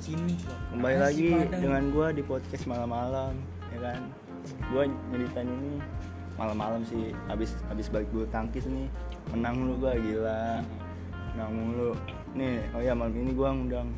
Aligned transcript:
sini 0.00 0.34
Kembali 0.72 0.96
Asik 0.96 1.04
lagi 1.04 1.28
Padang. 1.36 1.60
dengan 1.60 1.82
gua 1.92 2.08
di 2.10 2.22
podcast 2.22 2.64
malam-malam, 2.64 3.32
ya 3.68 3.78
kan? 3.82 4.00
Gua 4.72 4.82
nyeritain 5.10 5.44
ini 5.46 5.74
malam-malam 6.34 6.80
sih, 6.82 7.12
habis 7.28 7.52
habis 7.68 7.86
balik 7.86 8.08
bulu 8.08 8.24
tangkis 8.26 8.64
nih, 8.64 8.88
menang 9.30 9.54
mulu 9.54 9.74
gua 9.78 9.92
gila, 9.94 10.64
menang 11.34 11.50
mulu. 11.52 11.90
Nih, 12.32 12.64
oh 12.72 12.80
ya 12.80 12.96
malam 12.96 13.12
ini 13.12 13.32
gua 13.32 13.52
ngundang 13.52 13.92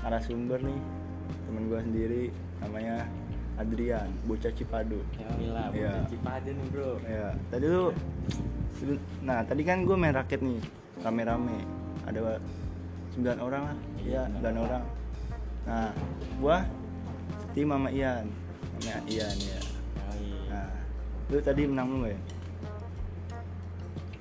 narasumber 0.00 0.56
nih, 0.58 0.80
temen 1.44 1.62
gua 1.68 1.80
sendiri, 1.84 2.24
namanya 2.58 3.04
Adrian, 3.56 4.08
bocah 4.24 4.52
Cipadu. 4.52 5.00
ya 5.16 5.28
gila 5.36 5.64
Iya. 5.72 5.92
bocah 5.92 6.08
Cipaden 6.08 6.54
nih 6.56 6.68
bro 6.68 6.92
Ya, 7.04 7.28
tadi 7.48 7.64
lu, 7.66 7.84
nah 9.20 9.40
tadi 9.42 9.62
kan 9.62 9.84
gua 9.84 9.96
main 9.96 10.12
raket 10.12 10.40
nih, 10.40 10.60
rame-rame, 11.00 11.60
ada 12.08 12.40
9 13.12 13.36
orang 13.36 13.62
lah, 13.68 13.76
Iya, 14.00 14.22
iya 14.28 14.40
9 14.40 14.64
orang. 14.64 14.84
Nah, 15.66 15.90
gua 16.38 16.62
tim 17.52 17.66
sama 17.66 17.88
Ian, 17.90 18.26
sama 18.78 19.00
Ian 19.10 19.36
ya. 19.36 19.60
Nah, 20.46 20.70
lu 21.26 21.38
tadi 21.42 21.62
menang 21.66 21.86
mulu 21.90 22.06
ya? 22.06 22.20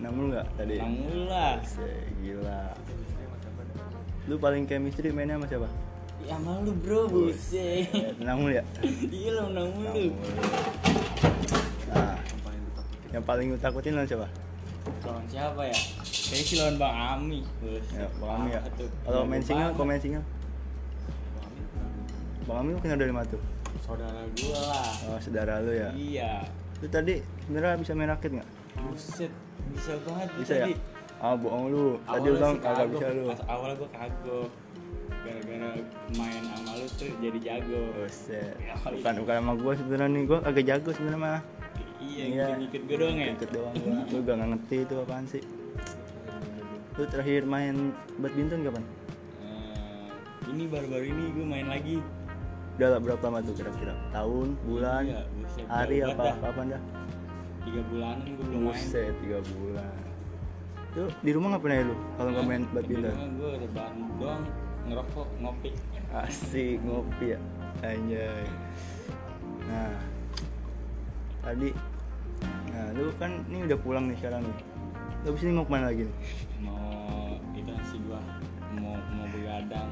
Menang 0.02 0.14
mulu 0.18 0.28
nggak 0.34 0.48
tadi? 0.58 0.76
Menang 0.82 0.94
mulu 0.98 1.22
lah. 1.30 1.54
Gila. 2.20 2.62
Lu 4.26 4.36
paling 4.42 4.66
chemistry 4.66 5.14
mainnya 5.14 5.38
sama 5.38 5.48
siapa? 5.48 5.70
ya 6.26 6.42
malu 6.42 6.74
bro 6.82 7.06
buset 7.06 7.86
Ya, 7.94 8.10
menang 8.18 8.38
mulu 8.42 8.52
ya? 8.58 8.64
iya 9.14 9.30
lo 9.38 9.42
menang 9.54 9.70
mulu 9.78 9.90
mulu. 9.94 10.10
Nah, 11.86 12.18
yang 13.14 13.22
paling 13.22 13.54
lu 13.54 13.58
takutin 13.62 13.94
lawan 13.94 14.10
siapa? 14.10 14.26
lawan 15.06 15.26
siapa 15.30 15.62
ya 15.70 15.78
kayaknya 16.26 16.46
sih 16.50 16.56
lawan 16.58 16.76
Bang 16.82 16.96
Ami 16.98 17.46
Buset, 17.62 17.86
Ya, 17.94 18.10
Bang 18.18 18.42
Ami 18.42 18.58
ya. 18.58 18.62
Kalau 19.06 19.22
main 19.30 19.44
single, 19.46 19.70
kalau 19.78 19.86
main 19.86 20.02
single, 20.02 20.26
Bang 22.46 22.58
Ami 22.60 22.70
lu 22.72 22.80
kenal 22.80 22.98
dari 22.98 23.10
mana 23.10 23.28
tuh? 23.28 23.42
saudara 23.78 24.22
gua 24.34 24.60
lah 24.66 24.90
Oh, 25.06 25.20
saudara 25.20 25.54
lu 25.60 25.72
ya. 25.72 25.90
iya 25.92 26.34
Lu 26.80 26.88
tadi 26.88 27.20
sebenarnya 27.44 27.78
bisa 27.78 27.92
main 27.92 28.08
raket 28.08 28.32
nggak? 28.34 28.50
buset 28.78 29.32
bisa 29.72 29.94
banget 30.04 30.28
Bisa 30.38 30.54
ya? 30.54 30.66
tadi. 30.66 30.76
Ah, 31.18 31.34
bohong 31.34 31.66
lu. 31.68 31.86
Tadi 32.02 32.28
lu 32.28 32.36
bilang 32.36 32.56
kagak 32.60 32.88
bisa 32.90 33.06
lu. 33.10 33.24
Pas 33.28 33.42
awal 33.48 33.72
gua 33.74 33.90
kagok 33.90 34.50
gara-gara 35.22 35.70
main 36.14 36.42
sama 36.46 36.72
lu 36.76 36.86
tuh 36.92 37.10
jadi 37.18 37.40
jago 37.42 37.82
Buset. 37.96 38.56
Ya, 38.58 38.74
Bukan 38.78 39.14
bukan 39.20 39.36
sama 39.36 39.54
gua 39.56 39.72
sebenarnya 39.76 40.10
nih, 40.12 40.24
gua 40.24 40.40
agak 40.44 40.64
jago 40.66 40.90
sebenarnya 40.92 41.20
mah. 41.20 41.42
iya 41.98 42.24
Iya. 42.28 42.46
ngikut 42.58 42.82
gue 42.86 42.98
doang 42.98 43.18
ya 43.18 43.28
Ikut 43.34 43.50
doang 43.52 43.76
gua. 43.76 43.98
Lu 44.08 44.18
gak 44.22 44.38
ngerti 44.40 44.76
itu 44.80 44.94
apaan 44.96 45.26
sih? 45.26 45.44
Lu 46.96 47.04
terakhir 47.06 47.42
main 47.44 47.76
badminton 48.16 48.62
kapan? 48.62 48.84
Eh, 49.42 50.08
ini 50.48 50.64
baru-baru 50.66 51.06
ini 51.06 51.24
gue 51.32 51.46
main 51.46 51.68
lagi 51.68 51.96
Udah 52.76 52.88
lah 52.92 53.00
berapa 53.00 53.24
lama 53.24 53.40
tuh 53.40 53.56
kira-kira? 53.56 53.94
Tahun, 54.12 54.48
bulan, 54.68 55.04
Iya, 55.08 55.22
buset, 55.32 55.66
hari 55.72 55.98
apa 56.04 56.22
dah. 56.22 56.36
kapan 56.44 56.66
dah? 56.76 56.82
tiga 57.66 57.82
bulanan 57.90 58.28
gue 58.30 58.46
belum 58.46 58.62
main 58.62 58.78
Buset, 58.78 59.14
tiga 59.26 59.40
bulan. 59.42 59.96
Tuh 60.94 61.10
di 61.20 61.32
rumah 61.34 61.48
ngapain 61.56 61.74
aja 61.74 61.84
lu 61.90 61.96
kalau 62.16 62.30
nggak 62.30 62.46
main 62.46 62.64
badminton? 62.72 63.16
gue 63.36 63.52
rebahan 63.58 63.96
doang 64.16 64.44
ngerokok 64.86 65.28
ngopi 65.42 65.72
Asik 66.14 66.78
ngopi 66.86 67.26
ya, 67.34 67.40
anjay. 67.82 68.46
Nah, 69.66 69.96
tadi, 71.42 71.70
nah 72.70 72.86
lu 72.94 73.10
kan 73.18 73.32
ini 73.50 73.66
udah 73.66 73.80
pulang 73.82 74.06
nih 74.08 74.18
sekarang 74.22 74.46
nih. 74.46 74.58
Lu 75.26 75.28
abis 75.34 75.42
ini 75.42 75.52
mau 75.58 75.66
ke 75.66 75.72
mana 75.74 75.86
lagi 75.90 76.04
nih? 76.06 76.18
mau 76.62 77.34
itu 77.52 77.74
sih 77.90 78.00
gua 78.06 78.22
mau 78.78 78.94
mau 78.94 79.26
begadang 79.34 79.90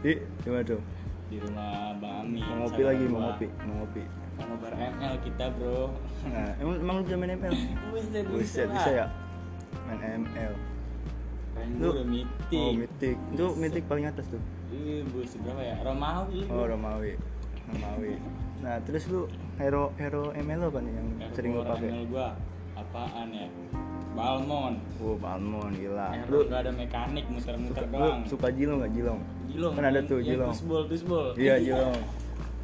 Di, 0.00 0.16
gimana 0.40 0.64
tuh? 0.64 0.80
Di 1.26 1.36
rumah 1.38 1.70
Bang 1.98 2.22
Ami 2.24 2.38
Mau 2.40 2.64
ngopi 2.64 2.82
lagi, 2.82 3.04
mau 3.04 3.20
ngopi, 3.24 3.46
mau 3.62 3.74
ngopi. 3.80 4.02
kan 4.36 4.46
nobar 4.46 4.72
ML 4.72 5.14
kita 5.24 5.44
bro 5.50 5.88
Nah, 6.26 6.50
emang, 6.58 6.76
emang 6.78 6.94
lu 6.94 7.02
bisa 7.02 7.16
main 7.16 7.32
ML? 7.34 7.54
buset 7.88 8.24
Buset, 8.26 8.68
bisa 8.68 8.90
ya? 8.92 9.06
Main 9.86 10.00
ML. 10.22 10.52
Lu- 11.74 11.94
udah 11.94 12.04
meeting 12.06 12.60
Oh, 12.60 12.72
mythic. 12.76 13.16
Itu 13.32 13.46
mythic 13.54 13.84
paling 13.86 14.04
atas 14.04 14.28
tuh. 14.28 14.42
Ih, 14.68 15.02
buset 15.08 15.40
berapa 15.40 15.62
ya 15.62 15.76
Romawi 15.80 16.44
Oh, 16.46 16.64
Romawi. 16.64 17.16
Romawi. 17.66 18.12
Nah, 18.58 18.76
terus 18.82 19.08
lu 19.08 19.24
hero 19.56 19.90
hero 19.96 20.30
ML 20.32 20.60
apa 20.64 20.78
nih 20.78 20.92
yang 20.92 21.08
Hero 21.16 21.32
sering 21.32 21.50
lu 21.52 21.62
pakai? 21.62 21.88
ML 21.88 22.04
gua 22.06 22.26
apaan 22.74 23.28
ya 23.30 23.46
Balmon 24.16 24.74
Oh, 24.96 25.14
Balmon 25.14 25.70
gila. 25.76 26.08
Lu 26.26 26.48
gak 26.48 26.64
ada 26.64 26.72
mekanik 26.72 27.24
muter-muter 27.28 27.84
suka, 27.84 27.92
doang 27.92 28.18
lu 28.18 28.28
suka 28.28 28.46
Jilong 28.48 28.78
gak 28.80 28.92
Jilong? 28.96 29.20
Jilong 29.46 29.72
Kan 29.76 29.84
ada 29.84 30.00
tuh, 30.02 30.18
yang 30.18 30.28
Jilong. 30.40 30.50
Tusbol 30.50 30.82
tusbol 30.88 31.26
Iya, 31.36 31.54
Jilong. 31.60 31.94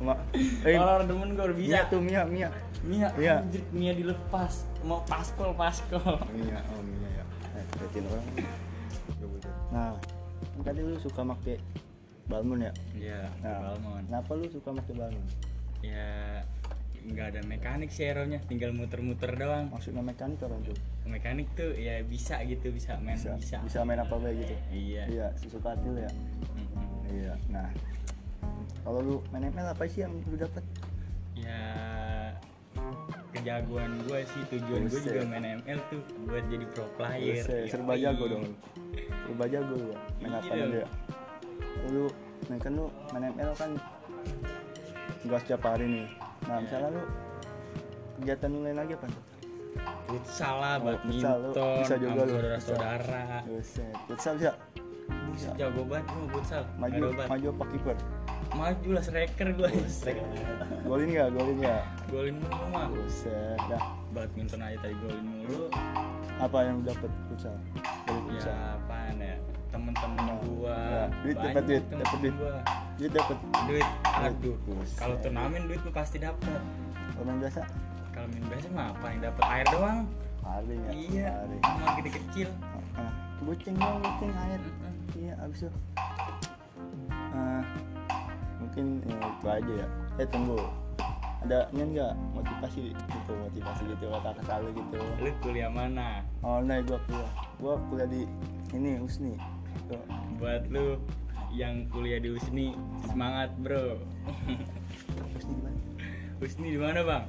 Ma 0.02 0.14
eh, 0.66 0.74
Kalau 0.74 0.92
orang 0.98 1.06
demen 1.06 1.28
gue 1.32 1.44
udah 1.44 1.56
bisa 1.56 1.68
Mia 1.70 1.82
tuh 1.86 2.00
Mia, 2.00 2.22
Mia. 2.24 2.48
Mia, 2.82 3.08
Iya. 3.14 3.34
anjir, 3.38 3.62
Mia 3.70 3.92
dilepas 3.94 4.66
mau 4.82 5.04
paskol 5.06 5.54
paskol 5.54 6.02
Mia, 6.32 6.58
oh 6.74 6.82
Mia 6.82 7.08
ya. 7.12 7.24
Eh, 7.54 7.64
liatin 7.78 8.02
orang. 8.10 8.26
Nah, 9.70 9.94
kan 10.58 10.62
tadi 10.66 10.80
lu 10.80 10.98
suka 10.98 11.22
make 11.22 11.54
Balmon 12.26 12.60
ya? 12.60 12.72
Iya, 12.92 13.20
Nah, 13.40 13.56
Balmon 13.70 14.02
kenapa 14.08 14.30
lu 14.34 14.46
suka 14.48 14.68
make 14.72 14.90
Balmon? 14.90 15.26
Ya 15.82 16.42
nggak 17.02 17.26
ada 17.34 17.40
mekanik 17.44 17.90
sih 17.90 18.06
hero-nya, 18.06 18.38
tinggal 18.46 18.70
muter-muter 18.70 19.34
doang. 19.34 19.68
Maksudnya 19.70 20.00
mekanik 20.00 20.38
orang 20.40 20.62
tuh? 20.62 20.76
Mekanik 21.02 21.50
tuh 21.52 21.74
ya 21.74 21.98
bisa 22.06 22.38
gitu, 22.46 22.70
bisa 22.70 22.94
main 23.02 23.18
Bisa, 23.18 23.34
bisa. 23.34 23.56
bisa 23.60 23.78
main 23.82 23.98
apa 23.98 24.14
aja 24.16 24.30
gitu? 24.30 24.54
Iya. 24.70 25.02
Iya, 25.10 25.26
sesuka 25.34 25.74
hati 25.74 25.88
ya? 25.98 26.10
Mm-mm. 26.54 26.86
Iya, 27.10 27.32
nah 27.50 27.68
kalau 28.82 28.98
lu 29.02 29.16
main 29.30 29.46
ML 29.46 29.74
apa 29.74 29.82
sih 29.86 30.06
yang 30.06 30.14
lu 30.26 30.38
dapat? 30.38 30.62
Ya 31.34 31.60
kejagoan 33.32 34.04
gue 34.06 34.20
sih 34.28 34.42
tujuan 34.52 34.86
gue 34.86 35.00
juga 35.00 35.22
main 35.26 35.58
ML 35.64 35.78
tuh 35.90 36.00
buat 36.28 36.44
jadi 36.46 36.66
pro 36.70 36.86
player. 36.94 37.42
Buset, 37.42 37.70
serba 37.72 37.94
jago 37.96 38.24
dong. 38.28 38.44
Serba 39.26 39.44
jago 39.48 39.74
ya. 39.76 39.96
Main 40.20 40.32
apa 40.38 40.52
Iya. 40.52 40.64
aja 40.68 40.78
ya? 40.84 40.88
Lu, 41.90 42.04
main 42.46 42.60
kan 42.60 42.72
lu 42.76 42.86
main 43.10 43.24
ML 43.32 43.52
kan 43.58 43.70
nggak 45.26 45.40
setiap 45.42 45.62
hari 45.64 45.86
nih. 45.88 46.06
Nah, 46.42 46.56
misalnya 46.58 46.88
lu 46.90 47.02
kegiatan 48.16 48.48
lu 48.48 48.58
lain 48.60 48.76
lagi 48.76 48.92
apa? 48.94 49.06
Futsal 50.04 50.54
lah, 50.60 50.74
Oh, 50.76 50.94
futsal, 51.00 51.36
lu 51.38 51.50
badminton, 51.50 51.80
bisa 51.80 51.94
juga 51.96 52.12
lu, 52.14 52.24
saudara-saudara. 52.28 53.22
Buset, 53.46 53.94
futsal 54.04 54.32
bisa 54.36 54.52
Buset 55.02 55.52
jago 55.56 55.82
banget 55.84 56.06
gue 56.08 56.28
futsal. 56.30 56.62
maju 56.76 57.00
maju 57.24 57.46
apa 57.50 57.64
kiper? 57.70 57.96
Maju 58.52 58.88
lah 58.92 59.02
striker 59.02 59.48
gue. 59.50 59.70
Golin 60.84 61.08
nggak? 61.08 61.28
Golin 61.32 61.56
nggak? 61.58 61.82
Golin 62.10 62.34
mulu 62.36 62.64
mah. 62.68 62.86
Buset, 62.92 63.58
dah. 63.66 63.82
Badminton 64.12 64.60
aja 64.60 64.76
tadi 64.78 64.94
golin 64.98 65.24
mulu. 65.24 65.72
Apa 66.36 66.56
yang 66.62 66.74
lu 66.80 66.84
dapet 66.84 67.10
futsal? 67.26 67.56
Dari 68.04 68.20
futsal. 68.28 68.52
Ya 68.52 68.76
apaan 68.76 69.16
ya? 69.18 69.36
Temen-temen 69.72 70.20
Nah, 70.20 70.36
gua. 70.44 70.76
ya, 70.76 71.02
duit 71.24 71.36
dapat 71.40 71.62
duit, 71.64 71.84
dapat 71.88 72.18
duit. 72.20 72.34
gua. 72.36 72.54
Dia 73.00 73.08
dapet 73.08 73.36
Duit, 73.64 73.88
aduh. 74.12 74.56
Kalau 75.00 75.16
turnamen 75.24 75.68
duit 75.68 75.80
gua 75.84 76.04
pasti 76.04 76.20
dapat. 76.20 76.60
orang 77.22 77.38
biasa? 77.38 77.60
Kalau 78.12 78.26
main 78.28 78.44
biasa 78.50 78.66
mah 78.74 78.86
apa 78.92 79.06
yang 79.08 79.20
dapat 79.24 79.44
air 79.48 79.66
doang? 79.72 79.98
Hari 80.42 80.74
ya. 80.76 80.90
Iya, 80.90 81.28
sama 81.62 81.86
gede 82.02 82.10
kecil. 82.18 82.48
Bucing 83.42 83.76
dong, 83.78 83.98
bucing 84.02 84.32
air. 84.34 84.60
Iya, 85.14 85.32
abis 85.42 85.66
itu. 85.66 85.70
Ah, 87.32 87.62
mungkin 88.58 89.00
ya, 89.06 89.16
itu 89.16 89.46
aja 89.48 89.72
ya. 89.86 89.88
Eh 90.20 90.26
tunggu. 90.28 90.58
Ada 91.42 91.66
ini 91.74 91.98
enggak 91.98 92.14
motivasi 92.38 92.94
gitu, 92.94 93.32
motivasi 93.34 93.82
gitu 93.90 94.04
kata 94.14 94.30
kata 94.38 94.62
lu 94.62 94.70
gitu. 94.78 94.98
Lu 95.18 95.30
kuliah 95.42 95.70
mana? 95.70 96.22
Oh, 96.46 96.62
nah 96.62 96.78
gua 96.86 96.98
kuliah. 97.10 97.32
Gua 97.58 97.74
kuliah 97.90 98.08
di 98.10 98.22
ini 98.74 99.02
Usni. 99.02 99.34
Buat 100.38 100.70
lu 100.70 100.98
yang 101.52 101.84
kuliah 101.88 102.18
di 102.18 102.32
Usni 102.32 102.72
semangat 103.06 103.52
bro. 103.60 104.00
Usni 105.36 105.52
di 105.52 105.60
mana? 105.60 105.78
Usni 106.40 106.68
di 106.72 106.80
mana 106.80 107.00
bang? 107.04 107.24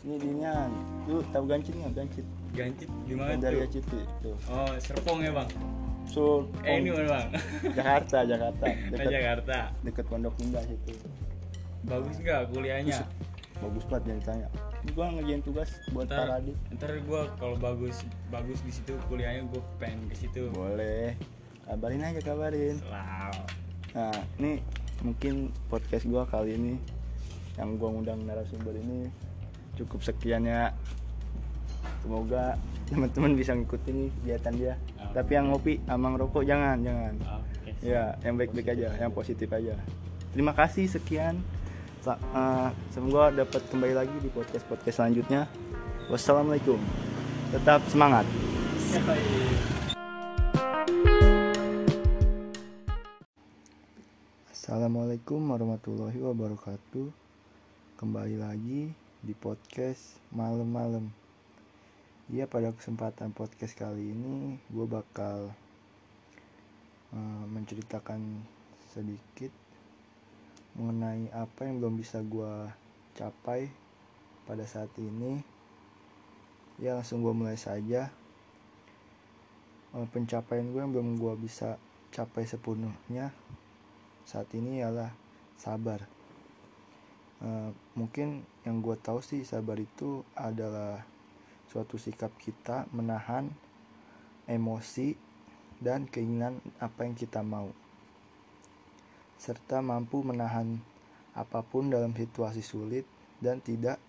Usni 0.00 0.14
di 0.20 0.28
Nian. 0.30 0.70
Lu 1.08 1.24
tahu 1.32 1.44
gancit 1.48 1.72
nggak? 1.72 1.92
Gancit. 1.96 2.26
Gancit 2.54 2.90
di 3.04 3.14
mana 3.16 3.34
Dari 3.34 3.64
tuh? 3.64 3.80
Citi 3.80 4.00
tuh. 4.20 4.36
Oh 4.46 4.70
Serpong 4.78 5.20
ya 5.20 5.32
bang? 5.32 5.48
So, 6.04 6.44
Eh 6.62 6.78
ini 6.78 6.92
mana 6.92 7.08
bang? 7.08 7.26
Jakarta, 7.72 8.18
Jakarta. 8.22 8.64
Ke 8.68 8.88
Dekat 8.92 9.08
Jakarta. 9.10 9.56
dekat 9.80 10.04
Pondok 10.06 10.34
Indah 10.38 10.62
situ. 10.62 10.92
Bagus 11.84 12.16
nggak 12.20 12.52
kuliahnya? 12.52 13.00
Bagus 13.58 13.84
banget 13.88 14.04
yang 14.06 14.18
ditanya. 14.20 14.48
Gua 14.92 15.06
ngerjain 15.08 15.40
tugas 15.40 15.70
buat 15.90 16.04
ntar, 16.04 16.28
Paradit. 16.28 16.56
ntar 16.76 16.92
gue 16.92 17.22
kalau 17.40 17.56
bagus 17.56 18.04
bagus 18.28 18.60
di 18.60 18.68
situ 18.68 18.92
kuliahnya 19.08 19.48
gue 19.48 19.62
pengen 19.80 20.04
ke 20.12 20.16
situ 20.20 20.52
Boleh. 20.52 21.16
Kabarin 21.64 22.02
aja 22.02 22.20
kabarin. 22.20 22.76
Wow. 22.84 23.32
Nah, 23.94 24.18
ini 24.36 24.60
mungkin 25.00 25.34
podcast 25.66 26.04
gua 26.04 26.24
kali 26.24 26.54
ini 26.54 26.74
yang 27.54 27.76
gua 27.76 27.90
ngundang 27.90 28.20
narasumber 28.22 28.74
ini 28.74 29.08
cukup 29.74 30.00
sekian 30.00 30.44
ya. 30.44 30.70
semoga 32.00 32.60
teman-teman 32.84 33.32
bisa 33.32 33.56
ngikutin 33.56 33.94
nih 33.96 34.10
kegiatan 34.14 34.52
dia 34.54 34.74
Oh. 35.00 35.08
tapi 35.16 35.36
yang 35.36 35.48
ngopi 35.48 35.80
sama 35.84 36.12
ngerokok 36.12 36.44
jangan 36.44 36.76
jangan 36.84 37.14
Oke. 37.40 37.70
ya 37.80 38.12
yang 38.20 38.36
baik-baik 38.36 38.68
aja 38.70 38.88
yang 39.00 39.08
positif 39.08 39.48
aja 39.48 39.72
terima 40.36 40.52
kasih 40.52 40.84
sekian 40.84 41.40
Sa- 42.00 42.20
eh, 42.20 42.68
semoga 42.92 43.32
dapat 43.34 43.64
kembali 43.72 43.94
lagi 43.96 44.16
di 44.20 44.28
podcast 44.28 44.68
podcast 44.68 45.00
selanjutnya 45.00 45.48
wassalamualaikum 46.12 46.76
tetap 47.52 47.80
semangat 47.88 48.28
Assalamualaikum 54.64 55.44
warahmatullahi 55.52 56.24
wabarakatuh. 56.24 57.12
Kembali 58.00 58.40
lagi 58.40 58.88
di 59.20 59.36
podcast 59.36 60.16
malam-malam. 60.32 61.12
Iya 62.32 62.48
pada 62.48 62.72
kesempatan 62.72 63.36
podcast 63.36 63.76
kali 63.76 64.16
ini 64.16 64.56
gue 64.72 64.88
bakal 64.88 65.52
eh, 67.12 67.44
menceritakan 67.52 68.40
sedikit 68.88 69.52
mengenai 70.80 71.28
apa 71.36 71.68
yang 71.68 71.84
belum 71.84 72.00
bisa 72.00 72.24
gue 72.24 72.72
capai 73.20 73.68
pada 74.48 74.64
saat 74.64 74.88
ini. 74.96 75.44
Ya 76.80 76.96
langsung 76.96 77.20
gue 77.20 77.36
mulai 77.36 77.60
saja. 77.60 78.08
Eh, 79.92 80.08
pencapaian 80.08 80.72
gue 80.72 80.80
yang 80.80 80.88
belum 80.88 81.20
gue 81.20 81.36
bisa 81.36 81.76
capai 82.16 82.48
sepenuhnya 82.48 83.28
saat 84.24 84.48
ini 84.56 84.80
ialah 84.80 85.12
sabar. 85.60 86.04
Eh, 87.44 87.70
mungkin 87.96 88.44
yang 88.64 88.80
gue 88.80 88.96
tahu 88.96 89.20
sih 89.20 89.44
sabar 89.44 89.76
itu 89.76 90.24
adalah 90.32 91.04
suatu 91.68 92.00
sikap 92.00 92.32
kita 92.40 92.88
menahan 92.94 93.52
emosi 94.48 95.16
dan 95.80 96.08
keinginan 96.08 96.62
apa 96.80 97.04
yang 97.04 97.16
kita 97.18 97.44
mau 97.44 97.68
serta 99.36 99.84
mampu 99.84 100.24
menahan 100.24 100.80
apa 101.36 101.60
pun 101.60 101.90
dalam 101.92 102.14
situasi 102.16 102.62
sulit 102.64 103.04
dan 103.42 103.60
tidak 103.60 104.00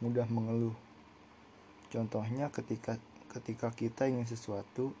mudah 0.00 0.24
mengeluh. 0.30 0.72
Contohnya 1.92 2.48
ketika 2.48 2.96
ketika 3.28 3.68
kita 3.74 4.08
ingin 4.08 4.24
sesuatu 4.24 4.94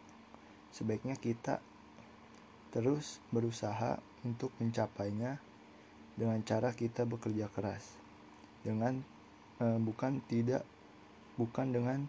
sebaiknya 0.74 1.16
kita 1.16 1.62
terus 2.70 3.22
berusaha 3.32 3.98
untuk 4.24 4.52
mencapainya 4.60 5.40
dengan 6.16 6.40
cara 6.44 6.74
kita 6.76 7.08
bekerja 7.08 7.48
keras. 7.52 7.96
Dengan 8.60 9.00
eh, 9.62 9.78
bukan 9.80 10.20
tidak 10.28 10.64
bukan 11.40 11.72
dengan 11.72 12.04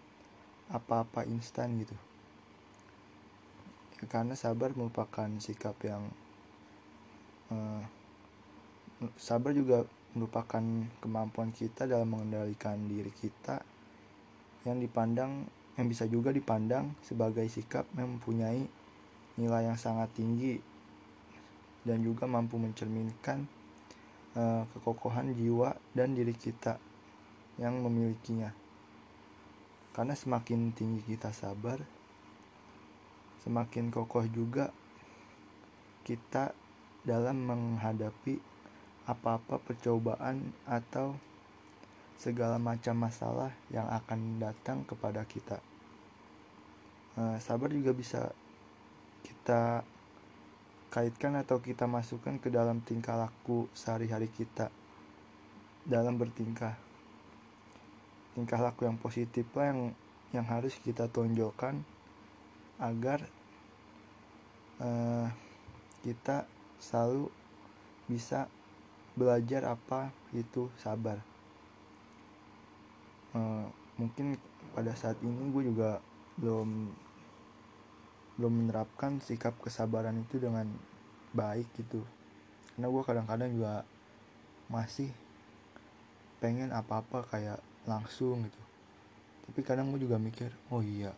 apa-apa 0.71 1.23
instan 1.27 1.79
gitu. 1.79 1.95
Karena 4.09 4.33
sabar 4.33 4.73
merupakan 4.73 5.29
sikap 5.39 5.77
yang 5.85 6.03
eh, 7.53 7.83
sabar 9.15 9.55
juga 9.55 9.87
merupakan 10.11 10.63
kemampuan 10.99 11.55
kita 11.55 11.87
dalam 11.87 12.11
mengendalikan 12.11 12.75
diri 12.91 13.11
kita 13.15 13.63
yang 14.67 14.77
dipandang 14.83 15.47
yang 15.79 15.87
bisa 15.87 16.03
juga 16.05 16.35
dipandang 16.35 16.91
sebagai 16.99 17.47
sikap 17.47 17.87
yang 17.95 18.19
mempunyai 18.19 18.67
nilai 19.39 19.71
yang 19.71 19.79
sangat 19.79 20.11
tinggi 20.11 20.59
dan 21.81 22.05
juga 22.05 22.29
mampu 22.29 22.61
mencerminkan 22.61 23.45
eh, 24.37 24.63
kekokohan 24.75 25.33
jiwa 25.33 25.75
dan 25.97 26.13
diri 26.13 26.33
kita 26.35 26.77
yang 27.57 27.81
memilikinya. 27.81 28.53
Karena 29.91 30.15
semakin 30.15 30.71
tinggi 30.71 31.03
kita 31.03 31.35
sabar, 31.35 31.81
semakin 33.43 33.91
kokoh 33.91 34.23
juga 34.31 34.71
kita 36.07 36.55
dalam 37.03 37.43
menghadapi 37.43 38.39
apa-apa 39.09 39.57
percobaan 39.59 40.53
atau 40.69 41.17
segala 42.21 42.61
macam 42.61 42.93
masalah 43.01 43.49
yang 43.73 43.89
akan 43.89 44.37
datang 44.37 44.85
kepada 44.85 45.25
kita. 45.25 45.57
Eh, 47.17 47.37
sabar 47.41 47.73
juga 47.73 47.91
bisa 47.91 48.29
kita 49.25 49.81
kaitkan 50.91 51.39
atau 51.39 51.63
kita 51.63 51.87
masukkan 51.87 52.35
ke 52.35 52.51
dalam 52.51 52.83
tingkah 52.83 53.15
laku 53.15 53.71
sehari-hari 53.71 54.27
kita 54.27 54.67
dalam 55.87 56.19
bertingkah. 56.19 56.75
Tingkah 58.35 58.59
laku 58.59 58.83
yang 58.83 58.99
positif 58.99 59.47
lah 59.55 59.71
yang 59.71 59.81
yang 60.35 60.45
harus 60.47 60.75
kita 60.83 61.07
tonjolkan 61.07 61.79
agar 62.75 63.23
eh, 64.83 65.27
kita 66.03 66.43
selalu 66.83 67.31
bisa 68.11 68.51
belajar 69.15 69.71
apa 69.71 70.11
itu 70.35 70.67
sabar. 70.75 71.23
Eh, 73.31 73.65
mungkin 73.95 74.35
pada 74.75 74.91
saat 74.95 75.15
ini 75.23 75.55
gue 75.55 75.63
juga 75.71 76.03
belum 76.35 76.91
belum 78.39 78.65
menerapkan 78.65 79.19
sikap 79.19 79.57
kesabaran 79.59 80.15
itu 80.21 80.39
dengan 80.39 80.67
baik 81.35 81.67
gitu. 81.75 82.03
Karena 82.75 82.87
gue 82.87 83.03
kadang-kadang 83.03 83.49
juga 83.51 83.83
masih 84.71 85.11
pengen 86.39 86.71
apa-apa 86.71 87.27
kayak 87.27 87.59
langsung 87.83 88.47
gitu. 88.47 88.61
Tapi 89.49 89.59
kadang 89.67 89.91
gue 89.91 89.99
juga 90.03 90.15
mikir 90.15 90.53
oh 90.71 90.79
iya 90.79 91.11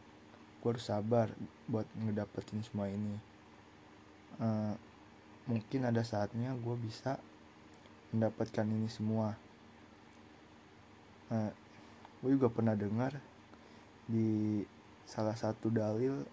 gue 0.64 0.72
harus 0.72 0.88
sabar 0.88 1.28
buat 1.68 1.84
ngedapetin 2.00 2.64
semua 2.64 2.88
ini. 2.88 3.20
Eh, 4.40 4.74
mungkin 5.44 5.84
ada 5.84 6.00
saatnya 6.08 6.56
gue 6.56 6.76
bisa 6.80 7.20
mendapatkan 8.16 8.64
ini 8.64 8.88
semua. 8.88 9.36
Eh, 11.36 11.52
gue 12.24 12.32
juga 12.32 12.48
pernah 12.48 12.80
dengar 12.80 13.20
di 14.08 14.64
salah 15.04 15.36
satu 15.36 15.68
dalil 15.68 16.24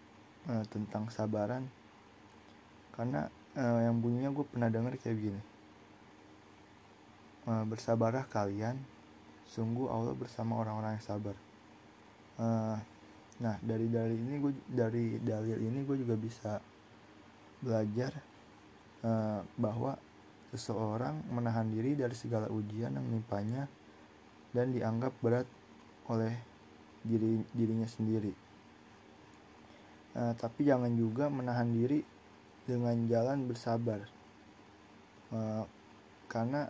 eh, 0.49 0.65
tentang 0.73 1.13
sabaran 1.13 1.69
karena 2.97 3.29
eh, 3.59 3.81
yang 3.85 4.01
bunyinya 4.01 4.33
gue 4.33 4.47
pernah 4.49 4.73
dengar 4.73 4.97
kayak 4.97 5.19
gini 5.21 5.41
Eh, 7.49 7.65
bersabarlah 7.65 8.29
kalian. 8.29 8.77
Sungguh 9.49 9.89
Allah 9.89 10.13
bersama 10.15 10.61
orang-orang 10.61 11.01
yang 11.01 11.05
sabar. 11.05 11.37
Eh, 12.39 12.79
nah 13.41 13.57
dari 13.65 13.89
dalil 13.89 14.21
ini 14.21 14.37
gue 14.37 14.53
dari 14.69 15.17
dalil 15.17 15.57
ini 15.57 15.81
gue 15.89 15.97
juga 16.05 16.15
bisa 16.21 16.61
belajar 17.65 18.13
eh, 19.03 19.41
bahwa 19.57 19.97
seseorang 20.53 21.25
menahan 21.33 21.67
diri 21.73 21.97
dari 21.97 22.13
segala 22.13 22.47
ujian 22.53 22.93
yang 22.93 23.07
menimpanya 23.07 23.65
dan 24.53 24.75
dianggap 24.77 25.15
berat 25.25 25.49
oleh 26.13 26.37
diri 27.03 27.41
dirinya 27.57 27.89
sendiri. 27.89 28.50
Eh, 30.11 30.35
tapi 30.35 30.67
jangan 30.67 30.91
juga 30.99 31.31
menahan 31.31 31.71
diri 31.71 32.03
dengan 32.67 32.99
jalan 33.07 33.47
bersabar, 33.47 34.03
Eh, 35.31 35.65
karena 36.27 36.67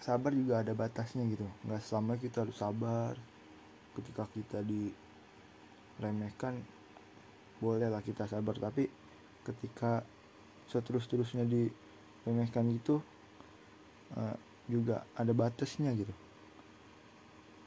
sabar 0.00 0.32
juga 0.32 0.64
ada 0.64 0.72
batasnya 0.72 1.20
gitu. 1.28 1.44
Nggak 1.68 1.84
selama 1.84 2.16
kita 2.16 2.48
harus 2.48 2.56
sabar. 2.56 3.12
Ketika 3.92 4.24
kita 4.32 4.64
diremehkan, 4.64 6.64
bolehlah 7.60 8.00
kita 8.00 8.24
sabar. 8.24 8.56
Tapi 8.56 8.88
ketika 9.44 10.00
seterus-terusnya 10.72 11.44
diremehkan 11.44 12.72
itu 12.72 13.04
eh, 14.16 14.36
juga 14.72 15.04
ada 15.12 15.36
batasnya 15.36 15.92
gitu. 15.92 16.16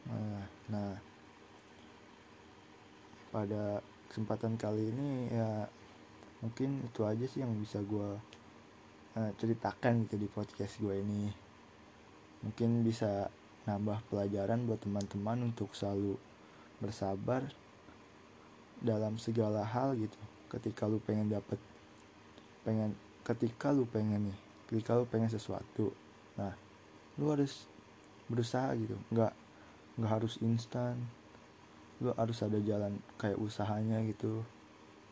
Nah, 0.09 0.49
nah 0.65 0.97
pada 3.29 3.85
kesempatan 4.11 4.59
kali 4.59 4.91
ini 4.91 5.31
ya 5.31 5.71
mungkin 6.43 6.83
itu 6.83 7.07
aja 7.07 7.23
sih 7.31 7.39
yang 7.39 7.55
bisa 7.55 7.79
gue 7.79 8.19
ceritakan 9.15 10.07
gitu 10.07 10.19
di 10.19 10.27
podcast 10.27 10.79
gue 10.83 10.99
ini. 10.99 11.31
Mungkin 12.43 12.83
bisa 12.83 13.31
nambah 13.63 14.03
pelajaran 14.11 14.67
buat 14.67 14.83
teman-teman 14.83 15.53
untuk 15.53 15.71
selalu 15.71 16.19
bersabar 16.83 17.47
dalam 18.83 19.15
segala 19.15 19.63
hal 19.63 19.95
gitu. 19.95 20.19
Ketika 20.51 20.91
lu 20.91 20.99
pengen 20.99 21.31
dapet 21.31 21.59
pengen 22.67 22.91
ketika 23.23 23.71
lu 23.71 23.87
pengen 23.87 24.29
nih 24.29 24.39
ketika 24.69 24.93
lu 24.93 25.05
pengen 25.09 25.29
sesuatu 25.29 25.89
nah 26.37 26.53
lu 27.15 27.31
harus 27.31 27.63
berusaha 28.27 28.75
gitu. 28.75 28.99
Nggak 29.11 29.31
nggak 29.99 30.11
harus 30.11 30.35
instan 30.43 30.99
lu 32.01 32.09
harus 32.17 32.41
ada 32.41 32.57
jalan 32.57 32.97
kayak 33.21 33.37
usahanya 33.37 34.01
gitu 34.09 34.41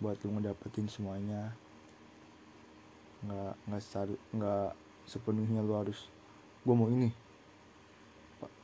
buat 0.01 0.17
lu 0.25 0.33
ngedapetin 0.35 0.89
semuanya. 0.89 1.53
Nggak 3.21 3.53
nggak 3.69 3.81
nggak 4.33 4.69
sepenuhnya 5.05 5.61
lu 5.61 5.73
harus 5.77 6.09
gue 6.65 6.75
mau 6.75 6.89
ini 6.89 7.13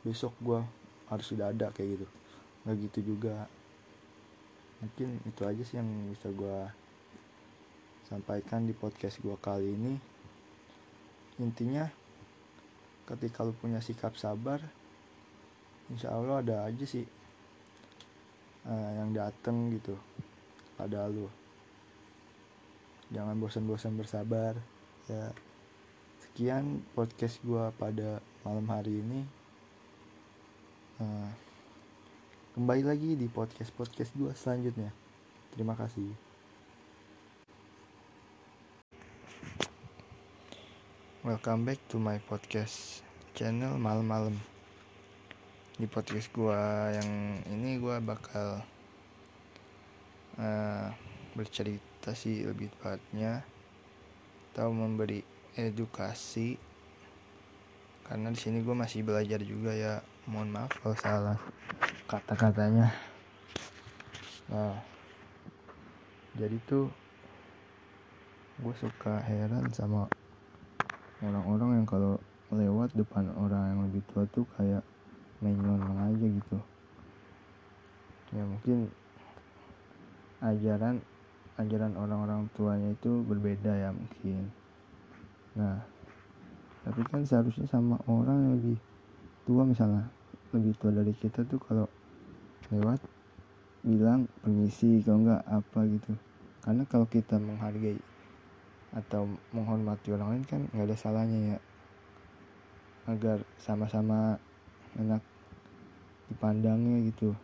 besok 0.01 0.33
gue 0.41 0.59
harus 1.09 1.25
sudah 1.25 1.53
ada 1.53 1.69
kayak 1.69 2.01
gitu. 2.01 2.07
Nggak 2.65 2.75
gitu 2.89 2.99
juga. 3.15 3.45
Mungkin 4.81 5.21
itu 5.23 5.41
aja 5.45 5.63
sih 5.63 5.77
yang 5.77 5.87
bisa 6.09 6.33
gue 6.33 6.59
sampaikan 8.09 8.65
di 8.65 8.73
podcast 8.73 9.21
gue 9.21 9.37
kali 9.37 9.69
ini. 9.77 9.93
Intinya 11.37 11.85
ketika 13.05 13.45
lu 13.45 13.53
punya 13.53 13.77
sikap 13.85 14.17
sabar 14.17 14.57
insya 15.93 16.09
Allah 16.09 16.41
ada 16.41 16.55
aja 16.65 16.85
sih 16.89 17.05
uh, 18.65 18.91
yang 18.97 19.13
dateng 19.13 19.77
gitu. 19.77 19.95
Pada 20.75 21.07
lu. 21.07 21.29
Jangan 23.13 23.37
bosan-bosan 23.37 23.95
bersabar. 23.95 24.57
Ya 25.05 25.31
sekian 26.35 26.83
podcast 26.91 27.39
gue 27.47 27.63
pada 27.79 28.19
malam 28.43 28.67
hari 28.67 28.99
ini. 28.99 29.23
Uh, 30.99 31.31
kembali 32.59 32.83
lagi 32.83 33.15
di 33.15 33.31
podcast 33.31 33.71
podcast 33.71 34.11
gue 34.19 34.35
selanjutnya. 34.35 34.91
Terima 35.55 35.79
kasih. 35.79 36.11
Welcome 41.23 41.65
back 41.65 41.79
to 41.89 41.97
my 41.97 42.19
podcast 42.27 43.01
channel 43.33 43.79
malam-malam 43.79 44.54
di 45.75 45.87
podcast 45.91 46.31
gua 46.31 46.89
yang 46.95 47.39
ini 47.51 47.75
gua 47.79 47.99
bakal 47.99 48.63
uh, 50.39 50.87
bercerita 51.35 52.15
sih 52.15 52.47
lebih 52.47 52.71
tepatnya. 52.75 53.43
Atau 54.55 54.71
memberi 54.71 55.19
edukasi. 55.59 56.55
Karena 58.07 58.31
di 58.31 58.39
sini 58.39 58.63
gue 58.63 58.71
masih 58.71 59.03
belajar 59.03 59.43
juga 59.43 59.75
ya. 59.75 59.99
Mohon 60.31 60.49
maaf 60.55 60.71
kalau 60.79 60.95
salah 60.95 61.37
kata-katanya. 62.07 62.93
Nah 64.47 64.79
jadi 66.35 66.55
tuh 66.67 66.91
gue 68.63 68.75
suka 68.79 69.19
heran 69.27 69.67
sama 69.75 70.07
orang-orang 71.19 71.83
yang 71.83 71.87
kalau 71.87 72.15
lewat 72.51 72.95
depan 72.95 73.27
orang 73.35 73.75
yang 73.75 73.79
lebih 73.87 74.03
tua 74.11 74.23
tuh 74.31 74.47
kayak 74.55 74.83
main 75.45 76.01
aja 76.09 76.25
gitu. 76.25 76.57
Ya 78.33 78.41
mungkin 78.41 78.89
ajaran 80.41 81.05
ajaran 81.61 81.93
orang-orang 81.93 82.49
tuanya 82.57 82.89
itu 82.91 83.21
berbeda 83.23 83.69
ya 83.69 83.89
mungkin. 83.93 84.49
Nah 85.53 85.85
tapi 86.81 87.01
kan 87.05 87.21
seharusnya 87.21 87.69
sama 87.69 88.01
orang 88.09 88.37
yang 88.41 88.53
lebih 88.57 88.77
tua 89.45 89.61
misalnya 89.65 90.09
lebih 90.53 90.73
tua 90.81 90.89
dari 90.93 91.13
kita 91.13 91.45
tuh 91.45 91.61
kalau 91.61 91.85
lewat 92.73 93.01
bilang 93.85 94.25
permisi 94.41 95.05
kalau 95.05 95.21
enggak 95.21 95.41
apa 95.45 95.79
gitu. 95.85 96.11
Karena 96.65 96.83
kalau 96.89 97.05
kita 97.05 97.37
menghargai 97.37 98.01
atau 98.95 99.27
menghormati 99.53 100.09
orang 100.15 100.39
lain 100.39 100.45
kan 100.49 100.61
nggak 100.73 100.87
ada 100.89 100.97
salahnya 100.97 101.39
ya. 101.55 101.59
Agar 103.05 103.45
sama-sama 103.61 104.41
enak 104.97 105.21
dipandangnya 106.29 107.05
gitu. 107.09 107.35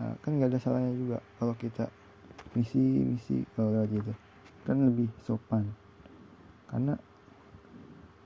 Nah, 0.00 0.16
kan 0.24 0.30
nggak 0.32 0.50
ada 0.56 0.60
salahnya 0.60 0.96
juga 0.96 1.18
kalau 1.36 1.52
kita 1.56 1.92
misi 2.56 2.80
misi 2.80 3.44
kalau 3.52 3.76
lewat 3.76 3.90
gitu. 3.92 4.12
Kan 4.64 4.76
lebih 4.88 5.08
sopan. 5.24 5.68
Karena 6.70 6.94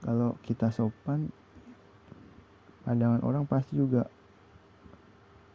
kalau 0.05 0.37
kita 0.45 0.69
sopan 0.71 1.33
pandangan 2.85 3.25
orang 3.25 3.49
pasti 3.49 3.75
juga 3.75 4.07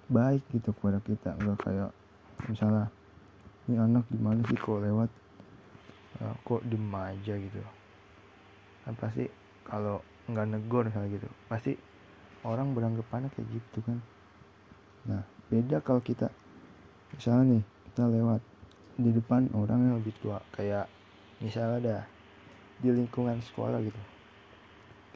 baik 0.10 0.44
gitu 0.52 0.76
kepada 0.76 1.00
kita. 1.00 1.38
Nggak 1.40 1.60
kayak 1.64 1.92
misalnya 2.52 2.92
ini 3.70 3.78
anak 3.78 4.04
gimana 4.10 4.42
sih 4.50 4.58
kok 4.58 4.82
lewat? 4.82 5.12
Uh, 6.20 6.36
kok 6.44 6.66
diem 6.68 6.92
aja 6.92 7.34
gitu? 7.38 7.62
Kan 8.84 8.94
pasti 9.00 9.30
kalau 9.64 10.04
nggak 10.30 10.48
negor 10.50 10.86
misalnya 10.88 11.10
gitu. 11.18 11.28
Pasti 11.50 11.74
orang 12.46 12.72
beranggapannya 12.78 13.34
kayak 13.34 13.48
gitu 13.50 13.80
kan. 13.84 13.98
Nah 15.10 15.22
beda 15.50 15.82
kalau 15.82 16.00
kita 16.00 16.30
misalnya 17.18 17.58
nih 17.58 17.64
kita 17.90 18.04
lewat 18.06 18.42
di 19.00 19.10
depan 19.16 19.50
orang 19.58 19.80
yang 19.90 19.96
lebih 20.00 20.14
tua. 20.22 20.40
Kayak 20.54 20.88
misalnya 21.42 21.78
ada 21.82 21.98
di 22.80 22.90
lingkungan 22.94 23.42
sekolah 23.42 23.80
gitu. 23.84 24.02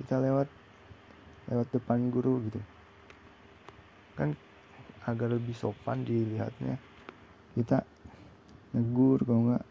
Kita 0.01 0.19
lewat 0.19 0.47
lewat 1.53 1.67
depan 1.71 2.09
guru 2.09 2.43
gitu. 2.49 2.59
Kan 4.17 4.35
agar 5.03 5.29
lebih 5.35 5.53
sopan 5.53 6.01
dilihatnya. 6.01 6.79
Kita 7.53 7.85
negur 8.73 9.21
kalau 9.21 9.53
nggak 9.53 9.65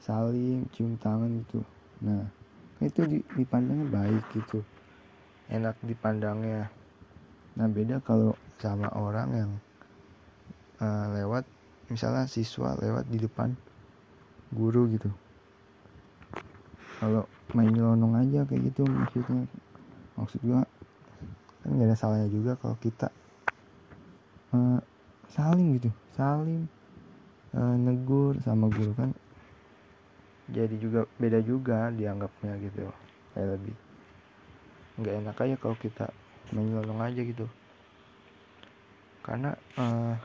saling 0.00 0.68
cium 0.74 0.96
tangan 1.00 1.30
gitu. 1.46 1.64
Nah 2.04 2.39
itu 2.80 3.04
dipandangnya 3.36 3.86
baik 3.92 4.24
gitu. 4.32 4.64
Enak 5.52 5.76
dipandangnya. 5.84 6.72
Nah 7.60 7.66
beda 7.68 8.00
kalau 8.00 8.32
sama 8.56 8.88
orang 8.96 9.28
yang 9.36 9.50
uh, 10.80 11.06
lewat 11.12 11.44
misalnya 11.92 12.24
siswa 12.24 12.72
lewat 12.80 13.04
di 13.12 13.20
depan 13.20 13.52
guru 14.52 14.88
gitu. 14.96 15.12
Kalau 17.00 17.24
main 17.52 17.72
nyelonong 17.72 18.16
aja 18.16 18.40
kayak 18.48 18.72
gitu 18.72 18.88
maksudnya. 18.88 19.44
Maksud 20.16 20.40
gua 20.44 20.64
kan 21.60 21.76
gak 21.76 21.88
ada 21.92 21.96
salahnya 21.96 22.28
juga 22.32 22.56
kalau 22.56 22.76
kita 22.80 23.12
uh, 24.56 24.80
saling 25.28 25.76
gitu. 25.76 25.92
Saling 26.16 26.64
uh, 27.52 27.76
negur 27.76 28.40
sama 28.40 28.72
guru 28.72 28.96
kan 28.96 29.12
jadi 30.50 30.76
juga 30.76 31.06
beda 31.18 31.38
juga 31.42 31.94
dianggapnya 31.94 32.58
gitu 32.58 32.90
kayak 33.34 33.48
lebih 33.58 33.76
nggak 35.00 35.14
enak 35.24 35.36
aja 35.40 35.56
kalau 35.56 35.76
kita 35.80 36.06
menyolong 36.50 37.00
aja 37.00 37.22
gitu. 37.22 37.46
Karena 39.24 39.54
uh, 39.78 40.16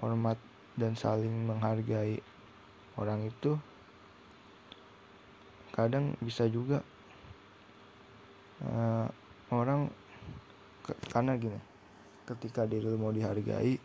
hormat 0.00 0.38
dan 0.74 0.96
saling 0.96 1.30
menghargai 1.46 2.18
orang 2.96 3.28
itu 3.28 3.54
kadang 5.72 6.16
bisa 6.20 6.48
juga 6.48 6.84
uh, 8.64 9.08
orang 9.52 9.88
ke, 10.84 10.92
karena 11.12 11.36
gini 11.36 11.60
ketika 12.28 12.64
diri 12.68 12.92
mau 12.96 13.12
dihargai 13.12 13.76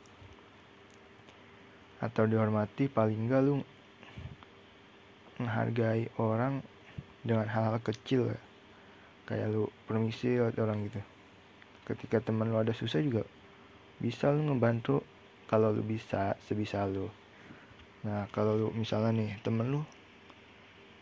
atau 1.98 2.24
dihormati 2.30 2.88
paling 2.92 3.28
enggak 3.28 3.42
lu 3.42 3.56
menghargai 5.38 6.10
orang 6.18 6.62
dengan 7.22 7.50
hal-hal 7.50 7.82
kecil 7.82 8.34
ya. 8.34 8.40
Kayak 9.28 9.52
lu 9.52 9.64
permisi 9.86 10.38
lewat 10.38 10.56
orang 10.60 10.88
gitu. 10.88 11.02
Ketika 11.88 12.20
teman 12.24 12.52
lu 12.52 12.60
ada 12.60 12.76
susah 12.76 13.00
juga 13.00 13.24
bisa 13.98 14.30
lu 14.30 14.54
ngebantu 14.54 15.02
kalau 15.50 15.74
lu 15.74 15.82
bisa 15.82 16.38
sebisa 16.46 16.86
lu. 16.86 17.10
Nah 18.06 18.30
kalau 18.30 18.54
lu 18.54 18.68
misalnya 18.78 19.26
nih 19.26 19.32
temen 19.42 19.74
lu 19.74 19.82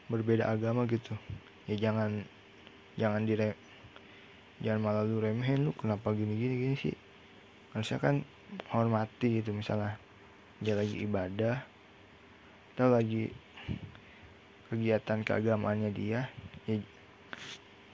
berbeda 0.06 0.46
agama 0.46 0.86
gitu 0.86 1.18
ya 1.66 1.90
jangan 1.90 2.22
jangan 2.94 3.26
dire 3.26 3.58
jangan 4.62 4.80
malah 4.86 5.02
lu 5.02 5.18
remehin 5.18 5.66
lu 5.66 5.72
kenapa 5.76 6.14
gini 6.16 6.34
gini 6.40 6.56
gini 6.56 6.76
sih? 6.80 6.96
Harusnya 7.76 8.00
kan 8.00 8.16
hormati 8.72 9.44
gitu 9.44 9.52
misalnya. 9.52 10.00
Dia 10.64 10.80
lagi 10.80 11.04
ibadah 11.04 11.60
atau 12.76 12.88
lagi 12.92 13.28
kegiatan 14.76 15.24
keagamaannya 15.24 15.92
dia 15.96 16.28
ya 16.68 16.76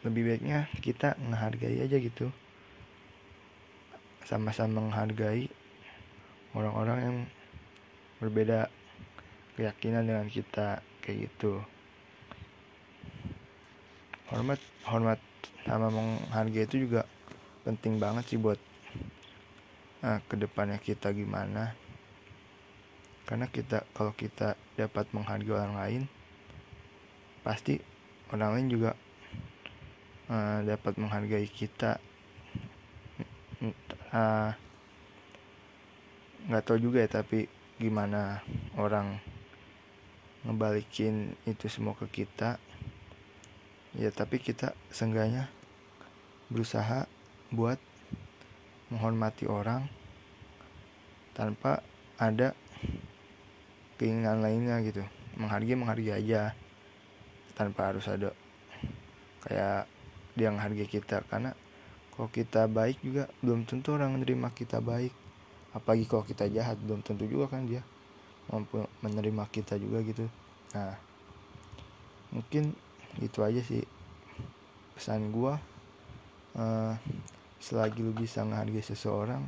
lebih 0.02 0.34
baiknya 0.34 0.66
kita 0.82 1.14
menghargai 1.22 1.78
aja 1.78 1.98
gitu. 2.02 2.34
Sama-sama 4.26 4.82
menghargai 4.82 5.46
orang-orang 6.58 7.00
yang 7.06 7.18
berbeda 8.18 8.66
keyakinan 9.54 10.10
dengan 10.10 10.26
kita 10.26 10.82
kayak 11.06 11.30
gitu. 11.30 11.62
Hormat 14.34 14.58
hormat 14.90 15.22
sama 15.70 15.94
menghargai 15.94 16.66
itu 16.66 16.90
juga 16.90 17.06
penting 17.62 18.02
banget 18.02 18.26
sih 18.26 18.42
buat 18.42 18.58
nah, 20.02 20.18
ke 20.26 20.34
depannya 20.34 20.82
kita 20.82 21.14
gimana. 21.14 21.78
Karena 23.30 23.46
kita 23.46 23.86
kalau 23.94 24.18
kita 24.18 24.58
dapat 24.74 25.06
menghargai 25.14 25.54
orang 25.54 25.78
lain 25.78 26.04
pasti 27.42 27.82
orang 28.30 28.58
lain 28.58 28.68
juga 28.70 28.92
uh, 30.30 30.60
dapat 30.66 30.94
menghargai 30.98 31.50
kita. 31.50 31.98
Nggak 36.48 36.62
uh, 36.62 36.66
tahu 36.66 36.78
juga 36.82 37.06
ya 37.06 37.10
tapi 37.22 37.46
gimana 37.82 38.46
orang 38.78 39.18
ngebalikin 40.46 41.38
itu 41.46 41.66
semua 41.70 41.98
ke 41.98 42.08
kita. 42.10 42.58
Ya 43.98 44.10
tapi 44.14 44.40
kita 44.40 44.72
seenggaknya 44.94 45.52
berusaha 46.48 47.06
buat 47.52 47.78
menghormati 48.88 49.48
orang 49.48 49.92
tanpa 51.36 51.84
ada 52.16 52.56
keinginan 54.00 54.40
lainnya 54.40 54.80
gitu. 54.86 55.04
Menghargai 55.36 55.76
menghargai 55.76 56.16
aja 56.22 56.56
tanpa 57.62 57.94
harus 57.94 58.10
ada 58.10 58.34
kayak 59.46 59.86
dia 60.34 60.50
menghargai 60.50 60.90
kita. 60.90 61.22
Karena 61.30 61.54
kalau 62.18 62.30
kita 62.34 62.66
baik 62.66 62.98
juga 63.06 63.30
belum 63.46 63.70
tentu 63.70 63.94
orang 63.94 64.18
menerima 64.18 64.50
kita 64.58 64.82
baik. 64.82 65.14
Apalagi 65.78 66.10
kalau 66.10 66.26
kita 66.26 66.50
jahat 66.50 66.82
belum 66.82 67.06
tentu 67.06 67.30
juga 67.30 67.54
kan 67.54 67.70
dia 67.70 67.86
mampu 68.50 68.82
menerima 69.06 69.46
kita 69.54 69.78
juga 69.78 70.02
gitu. 70.02 70.26
Nah 70.74 70.98
mungkin 72.34 72.74
itu 73.22 73.40
aja 73.46 73.62
sih 73.62 73.86
pesan 74.98 75.30
gua. 75.30 75.62
Uh, 76.52 77.00
selagi 77.62 78.04
lu 78.04 78.12
bisa 78.12 78.44
menghargai 78.44 78.84
seseorang 78.84 79.48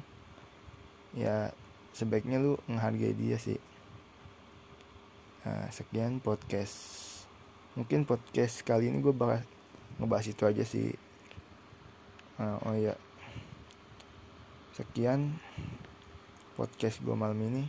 ya 1.17 1.51
sebaiknya 1.93 2.41
lu 2.41 2.57
menghargai 2.65 3.13
dia 3.13 3.37
sih. 3.37 3.57
Nah, 5.43 5.67
sekian 5.69 6.23
podcast 6.23 7.12
mungkin 7.73 8.05
podcast 8.05 8.61
kali 8.61 8.85
ini 8.85 9.01
gue 9.01 9.09
bakal 9.09 9.41
ngebahas 9.97 10.29
itu 10.29 10.43
aja 10.45 10.61
sih. 10.61 10.93
Uh, 12.37 12.57
oh 12.69 12.75
ya 12.77 12.93
sekian 14.77 15.37
podcast 16.53 17.01
gue 17.01 17.13
malam 17.17 17.37
ini. 17.41 17.63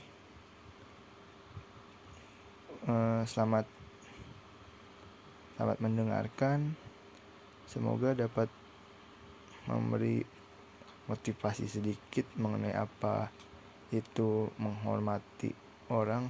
Uh, 2.84 3.24
selamat 3.24 3.64
selamat 5.56 5.78
mendengarkan. 5.80 6.76
Semoga 7.64 8.12
dapat 8.12 8.52
memberi 9.64 10.20
motivasi 11.08 11.64
sedikit 11.64 12.28
mengenai 12.36 12.76
apa 12.76 13.32
itu 13.88 14.52
menghormati 14.60 15.48
orang 15.88 16.28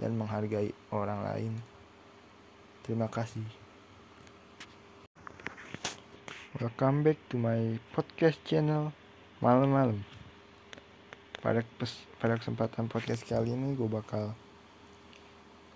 dan 0.00 0.16
menghargai 0.16 0.72
orang 0.88 1.20
lain. 1.24 1.77
Terima 2.88 3.04
kasih. 3.04 3.44
Welcome 6.56 7.04
back 7.04 7.20
to 7.28 7.36
my 7.36 7.76
podcast 7.92 8.40
channel 8.48 8.96
malam-malam. 9.44 10.00
Pada 11.44 11.60
pada 12.16 12.40
kesempatan 12.40 12.88
podcast 12.88 13.28
kali 13.28 13.52
ini 13.52 13.76
gue 13.76 13.84
bakal 13.84 14.32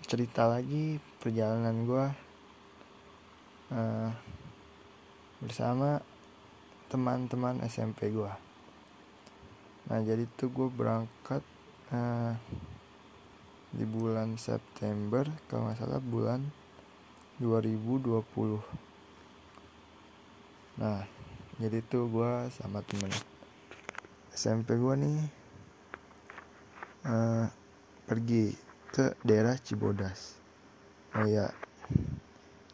cerita 0.09 0.49
lagi 0.49 0.97
perjalanan 1.21 1.85
gue 1.85 2.05
uh, 3.77 4.09
bersama 5.37 6.01
teman-teman 6.89 7.61
SMP 7.69 8.09
gue 8.09 8.33
nah 9.85 10.01
jadi 10.01 10.25
tuh 10.33 10.49
gue 10.49 10.65
berangkat 10.65 11.45
uh, 11.93 12.33
di 13.69 13.85
bulan 13.85 14.33
September 14.41 15.29
kalau 15.45 15.69
nggak 15.69 15.77
salah 15.77 16.01
bulan 16.01 16.62
2020 17.41 18.21
nah 20.81 21.05
jadi 21.61 21.85
tuh 21.85 22.09
gue 22.09 22.31
sama 22.49 22.81
temen 22.81 23.13
SMP 24.33 24.73
gue 24.81 24.95
nih 24.97 25.17
uh, 27.05 27.45
pergi 28.09 28.49
ke 28.93 29.13
daerah 29.21 29.57
Cibodas. 29.61 30.37
Oh 31.13 31.25
ya 31.29 31.53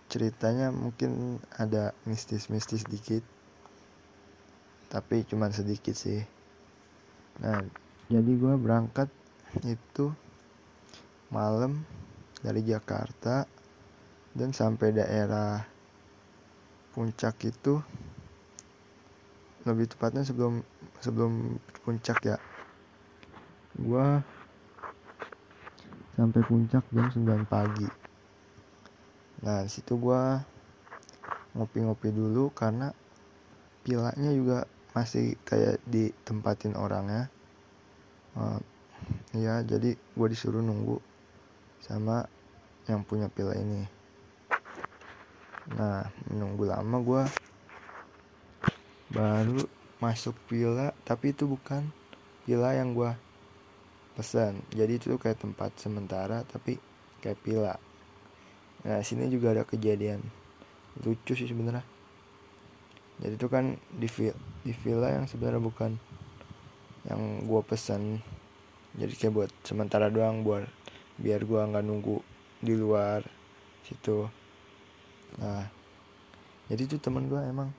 ceritanya 0.10 0.72
mungkin 0.72 1.38
ada 1.54 1.94
mistis-mistis 2.08 2.88
dikit 2.88 3.22
tapi 4.90 5.28
cuman 5.28 5.52
sedikit 5.52 5.94
sih. 5.94 6.24
Nah 7.44 7.62
jadi 8.08 8.32
gue 8.40 8.56
berangkat 8.56 9.12
itu 9.68 10.10
malam 11.30 11.84
dari 12.42 12.64
Jakarta 12.64 13.46
dan 14.38 14.54
sampai 14.54 14.94
daerah 14.94 15.66
puncak 16.94 17.50
itu 17.50 17.82
lebih 19.66 19.90
tepatnya 19.90 20.24
sebelum 20.26 20.62
sebelum 21.02 21.58
puncak 21.84 22.20
ya. 22.26 22.38
Gue 23.80 24.22
sampai 26.14 26.42
puncak 26.44 26.84
jam 26.92 27.08
9 27.10 27.48
pagi. 27.48 27.88
Nah 29.46 29.64
situ 29.66 29.96
gue 29.96 30.22
ngopi-ngopi 31.56 32.12
dulu 32.12 32.52
karena 32.52 32.92
pilanya 33.82 34.30
juga 34.36 34.68
masih 34.94 35.40
kayak 35.48 35.80
ditempatin 35.88 36.76
orangnya. 36.76 37.32
Uh, 38.38 38.62
ya 39.34 39.64
jadi 39.66 39.96
gue 39.96 40.28
disuruh 40.30 40.62
nunggu 40.62 41.02
sama 41.80 42.28
yang 42.86 43.02
punya 43.08 43.32
pila 43.32 43.56
ini 43.56 43.99
nah 45.78 46.10
menunggu 46.30 46.66
lama 46.66 46.98
gue 47.02 47.24
baru 49.14 49.62
masuk 50.02 50.38
pila 50.50 50.96
tapi 51.06 51.36
itu 51.36 51.46
bukan 51.46 51.86
pila 52.46 52.74
yang 52.74 52.98
gue 52.98 53.12
pesan. 54.18 54.60
Jadi 54.74 55.00
itu 55.00 55.16
kayak 55.16 55.44
tempat 55.44 55.76
sementara 55.78 56.42
tapi 56.48 56.82
kayak 57.22 57.40
pila 57.44 57.76
nah 58.80 59.04
sini 59.04 59.28
juga 59.28 59.52
ada 59.52 59.68
kejadian 59.68 60.24
lucu 61.04 61.36
sih 61.36 61.46
sebenarnya. 61.46 61.84
Jadi 63.20 63.36
itu 63.36 63.48
kan 63.52 63.76
di 63.92 64.08
di 64.64 64.72
villa 64.72 65.12
yang 65.12 65.28
sebenarnya 65.28 65.60
bukan 65.60 65.92
yang 67.08 67.44
gue 67.44 67.62
pesan. 67.68 68.24
Jadi 68.96 69.14
kayak 69.20 69.34
buat 69.36 69.52
sementara 69.68 70.08
doang 70.08 70.42
buat 70.48 70.64
biar 71.20 71.44
gue 71.44 71.60
nggak 71.60 71.84
nunggu 71.84 72.24
di 72.64 72.74
luar 72.80 73.28
situ 73.84 74.39
nah 75.40 75.64
jadi 76.70 76.86
itu 76.86 77.02
teman 77.02 77.26
gue 77.26 77.42
emang 77.42 77.74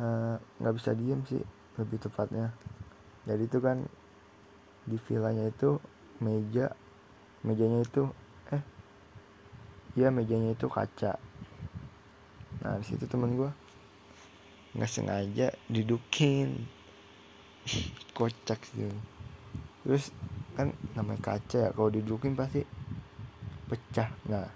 eh, 0.00 0.36
nggak 0.40 0.72
uh, 0.72 0.76
bisa 0.80 0.96
diem 0.96 1.20
sih 1.28 1.44
lebih 1.76 2.00
tepatnya. 2.00 2.48
Jadi 3.28 3.44
itu 3.44 3.58
kan 3.60 3.84
di 4.88 4.96
villanya 4.96 5.46
itu 5.52 5.76
meja 6.24 6.72
mejanya 7.44 7.84
itu 7.84 8.08
eh 8.50 8.62
ya 10.00 10.08
mejanya 10.08 10.56
itu 10.56 10.64
kaca. 10.64 11.20
Nah 12.64 12.74
di 12.80 12.84
situ 12.88 13.04
teman 13.04 13.36
gue 13.36 13.50
nggak 14.72 14.88
sengaja 14.88 15.52
didukin 15.68 16.64
kocak 18.16 18.56
sih 18.72 18.88
terus 19.84 20.08
kan 20.56 20.72
namanya 20.96 21.20
kaca 21.36 21.68
ya 21.68 21.70
kalau 21.76 21.92
didudukin 21.92 22.32
pasti 22.32 22.64
pecah 23.68 24.08
nah 24.24 24.48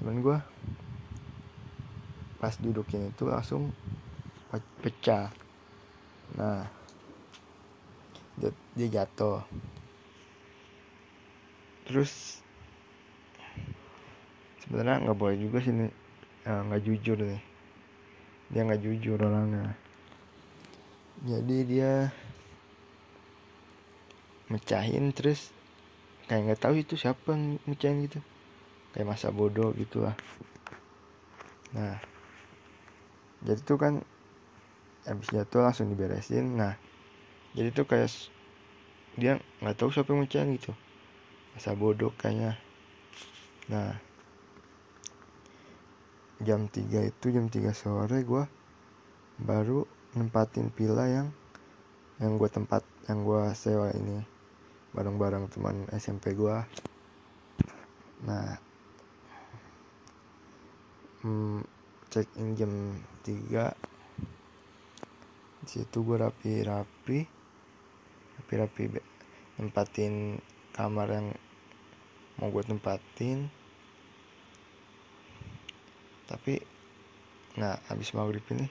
temen 0.00 0.24
gue 0.24 0.38
pas 2.40 2.56
dudukin 2.56 3.12
itu 3.12 3.28
langsung 3.28 3.68
pecah. 4.80 5.28
Nah 6.40 6.64
dia, 8.40 8.88
jatuh. 8.88 9.44
Terus 11.84 12.40
sebenarnya 14.64 15.04
nggak 15.04 15.18
boleh 15.20 15.36
juga 15.36 15.60
sih 15.60 15.76
nih 15.76 15.92
nggak 16.48 16.80
jujur 16.80 17.20
nih. 17.20 17.42
Dia 18.48 18.64
nggak 18.64 18.80
jujur 18.80 19.20
orangnya. 19.20 19.76
Jadi 21.28 21.56
dia 21.68 22.08
mecahin 24.48 25.12
terus 25.12 25.52
kayak 26.24 26.48
nggak 26.48 26.62
tahu 26.64 26.80
itu 26.80 26.96
siapa 26.96 27.36
yang 27.36 27.60
mecahin 27.68 28.08
gitu 28.08 28.24
kayak 28.94 29.06
masa 29.06 29.30
bodoh 29.30 29.70
gitulah. 29.74 30.14
Nah 31.74 31.98
jadi 33.40 33.60
tuh 33.62 33.78
kan 33.80 33.94
habis 35.06 35.30
jatuh 35.32 35.64
langsung 35.64 35.88
diberesin. 35.88 36.58
Nah 36.58 36.74
jadi 37.54 37.70
tuh 37.72 37.86
kayak 37.86 38.10
dia 39.18 39.38
nggak 39.62 39.76
tahu 39.78 39.90
siapa 39.90 40.10
yang 40.14 40.22
mecahin 40.26 40.54
gitu. 40.58 40.72
Masa 41.54 41.74
bodoh 41.74 42.12
kayaknya. 42.18 42.58
Nah 43.70 43.98
jam 46.40 46.66
3 46.66 47.10
itu 47.10 47.26
jam 47.30 47.46
3 47.52 47.76
sore 47.76 48.24
gue 48.24 48.44
baru 49.40 49.84
nempatin 50.16 50.72
pila 50.72 51.04
yang 51.04 51.28
yang 52.16 52.36
gue 52.36 52.48
tempat 52.48 52.82
yang 53.08 53.22
gue 53.22 53.42
sewa 53.54 53.94
ini. 53.94 54.20
Bareng-bareng 54.90 55.46
teman 55.54 55.86
SMP 55.94 56.34
gue 56.34 56.56
nah 58.20 58.60
hmm, 61.20 61.60
check 62.08 62.28
in 62.40 62.56
jam 62.56 62.72
3 63.22 63.90
situ 65.68 66.02
gue 66.02 66.16
rapi-rapi 66.16 67.18
rapi-rapi 68.40 68.82
nempatin 69.60 70.40
kamar 70.72 71.12
yang 71.12 71.28
mau 72.40 72.48
gue 72.48 72.64
tempatin. 72.64 73.52
Tapi 76.24 76.56
nah 77.60 77.76
habis 77.92 78.16
maghrib 78.16 78.40
ini. 78.56 78.66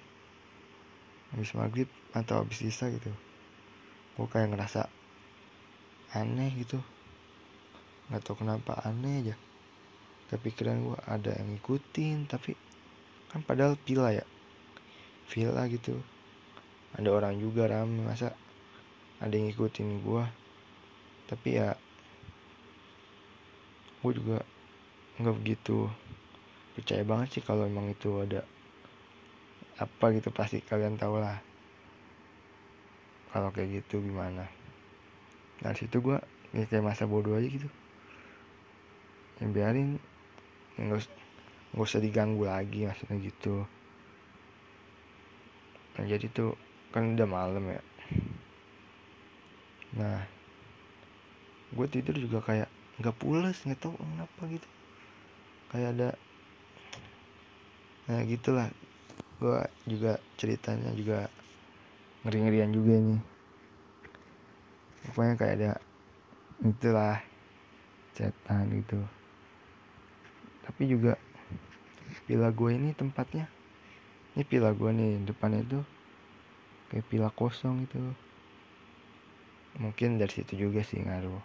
Habis 1.37 1.53
maghrib 1.53 1.85
atau 2.17 2.41
habis 2.41 2.57
sisa 2.57 2.89
gitu. 2.89 3.13
Gue 4.17 4.25
kayak 4.25 4.49
ngerasa 4.49 4.89
aneh 6.17 6.49
gitu. 6.57 6.81
Nggak 8.09 8.25
tahu 8.25 8.41
kenapa 8.41 8.81
aneh 8.81 9.21
aja 9.21 9.35
tapi 10.29 10.53
pikiran 10.53 10.85
gue 10.85 10.99
ada 11.09 11.33
yang 11.33 11.57
ngikutin 11.57 12.29
tapi 12.29 12.53
kan 13.33 13.41
padahal 13.41 13.73
pila 13.81 14.13
ya. 14.13 14.25
Villa 15.29 15.65
gitu. 15.69 15.97
Ada 16.93 17.09
orang 17.09 17.37
juga 17.37 17.69
rame 17.69 18.05
masa 18.05 18.33
ada 19.19 19.33
yang 19.33 19.49
ngikutin 19.49 20.05
gue 20.05 20.23
tapi 21.29 21.61
ya 21.61 21.77
gue 23.99 24.11
juga 24.15 24.41
nggak 25.19 25.35
begitu 25.43 25.91
percaya 26.73 27.03
banget 27.03 27.37
sih 27.37 27.43
kalau 27.43 27.67
emang 27.67 27.91
itu 27.91 28.23
ada 28.23 28.47
apa 29.77 30.05
gitu 30.15 30.31
pasti 30.31 30.63
kalian 30.63 30.95
tau 30.95 31.19
lah. 31.19 31.37
Kalau 33.29 33.53
kayak 33.53 33.83
gitu 33.83 34.01
gimana? 34.01 34.49
Dari 35.61 35.75
situ 35.75 36.01
gue 36.01 36.17
ya 36.55 36.65
kayak 36.65 36.85
masa 36.85 37.05
bodoh 37.05 37.37
aja 37.37 37.45
gitu. 37.45 37.69
Yang 39.43 39.51
biarin 39.53 39.89
nggak 40.79 41.03
usah 41.75 41.99
diganggu 41.99 42.47
lagi 42.47 42.87
maksudnya 42.87 43.19
gitu. 43.19 43.67
Nah 45.99 46.05
jadi 46.07 46.25
tuh 46.31 46.55
kan 46.95 47.13
udah 47.13 47.27
malam 47.27 47.63
ya. 47.67 47.81
Nah 49.99 50.23
gue 51.69 51.87
tidur 51.91 52.15
juga 52.17 52.39
kayak 52.41 52.69
nggak 53.03 53.17
pulas 53.19 53.59
nggak 53.67 53.79
tahu 53.83 53.99
kenapa 53.99 54.41
gitu. 54.47 54.69
Kayak 55.75 55.89
ada 55.99 56.09
nah 58.09 58.23
gitulah. 58.23 58.67
Gue 59.39 59.59
juga 59.87 60.19
ceritanya 60.39 60.91
juga 60.95 61.27
ngeri 62.23 62.37
ngerian 62.43 62.71
juga 62.71 62.93
ini. 62.95 63.17
Pokoknya 65.11 65.35
kayak 65.35 65.55
ada 65.59 65.71
itulah 66.59 67.19
setan 68.15 68.67
gitu 68.83 69.18
tapi 70.69 70.85
juga 70.85 71.17
pila 72.29 72.53
gue 72.53 72.69
ini 72.77 72.93
tempatnya 72.93 73.49
ini 74.37 74.45
pila 74.45 74.69
gue 74.77 74.93
nih 74.93 75.25
depannya 75.25 75.65
itu 75.65 75.81
kayak 76.93 77.05
pila 77.09 77.33
kosong 77.33 77.89
itu 77.89 77.97
mungkin 79.77 80.17
dari 80.17 80.31
situ 80.33 80.57
juga 80.67 80.81
sih 80.81 81.01
ngaruh. 81.01 81.41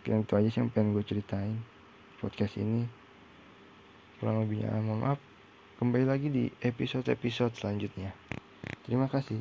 Mungkin 0.00 0.24
itu 0.26 0.32
aja 0.34 0.48
sih 0.50 0.58
yang 0.64 0.70
pengen 0.72 0.96
gue 0.96 1.04
ceritain. 1.06 1.60
Podcast 2.18 2.58
ini 2.58 2.84
kurang 4.20 4.44
lebihnya 4.44 4.76
mohon 4.84 5.00
maaf 5.00 5.20
kembali 5.80 6.04
lagi 6.04 6.28
di 6.28 6.44
episode-episode 6.60 7.56
selanjutnya. 7.56 8.12
Terima 8.84 9.08
kasih. 9.08 9.40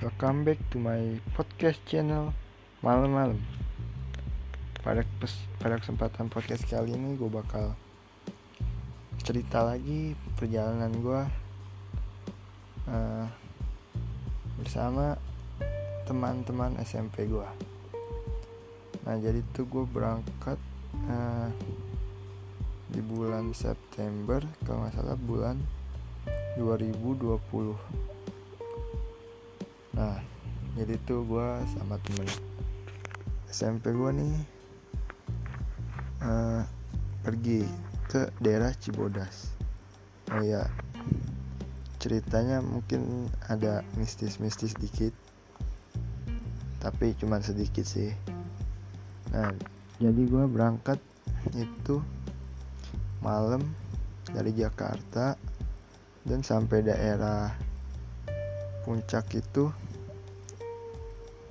Welcome 0.00 0.48
back 0.48 0.60
to 0.72 0.80
my 0.80 1.20
podcast 1.36 1.82
channel 1.84 2.32
malam-malam. 2.86 3.42
Pada 4.86 5.02
pada 5.58 5.82
kesempatan 5.82 6.30
podcast 6.30 6.62
kali 6.70 6.94
ini 6.94 7.18
gue 7.18 7.26
bakal 7.26 7.74
cerita 9.26 9.66
lagi 9.66 10.14
perjalanan 10.38 10.94
gue 11.02 11.22
uh, 12.86 13.26
bersama 14.62 15.18
teman-teman 16.06 16.78
SMP 16.86 17.26
gue 17.26 17.48
nah 19.02 19.18
jadi 19.18 19.42
tuh 19.50 19.66
gue 19.66 19.82
berangkat 19.90 20.54
uh, 21.10 21.50
di 22.94 23.02
bulan 23.02 23.50
September 23.50 24.38
kalau 24.62 24.86
nggak 24.86 24.94
salah 24.94 25.18
bulan 25.18 25.58
2020 26.54 27.34
nah 29.98 30.22
jadi 30.78 30.94
tuh 31.02 31.26
gue 31.26 31.48
sama 31.74 31.98
temen 31.98 32.30
SMP 33.56 33.88
gue 33.96 34.10
nih 34.12 34.36
uh, 36.20 36.60
pergi 37.24 37.64
ke 38.04 38.28
daerah 38.44 38.68
Cibodas. 38.76 39.56
Oh 40.28 40.44
ya 40.44 40.68
ceritanya 41.96 42.60
mungkin 42.60 43.32
ada 43.48 43.80
mistis-mistis 43.96 44.76
dikit 44.76 45.16
tapi 46.84 47.16
cuman 47.16 47.40
sedikit 47.40 47.88
sih. 47.88 48.12
Nah 49.32 49.48
jadi 50.04 50.22
gue 50.28 50.44
berangkat 50.52 51.00
itu 51.56 52.04
malam 53.24 53.64
dari 54.36 54.52
Jakarta 54.52 55.32
dan 56.28 56.44
sampai 56.44 56.84
daerah 56.84 57.56
puncak 58.84 59.32
itu 59.32 59.72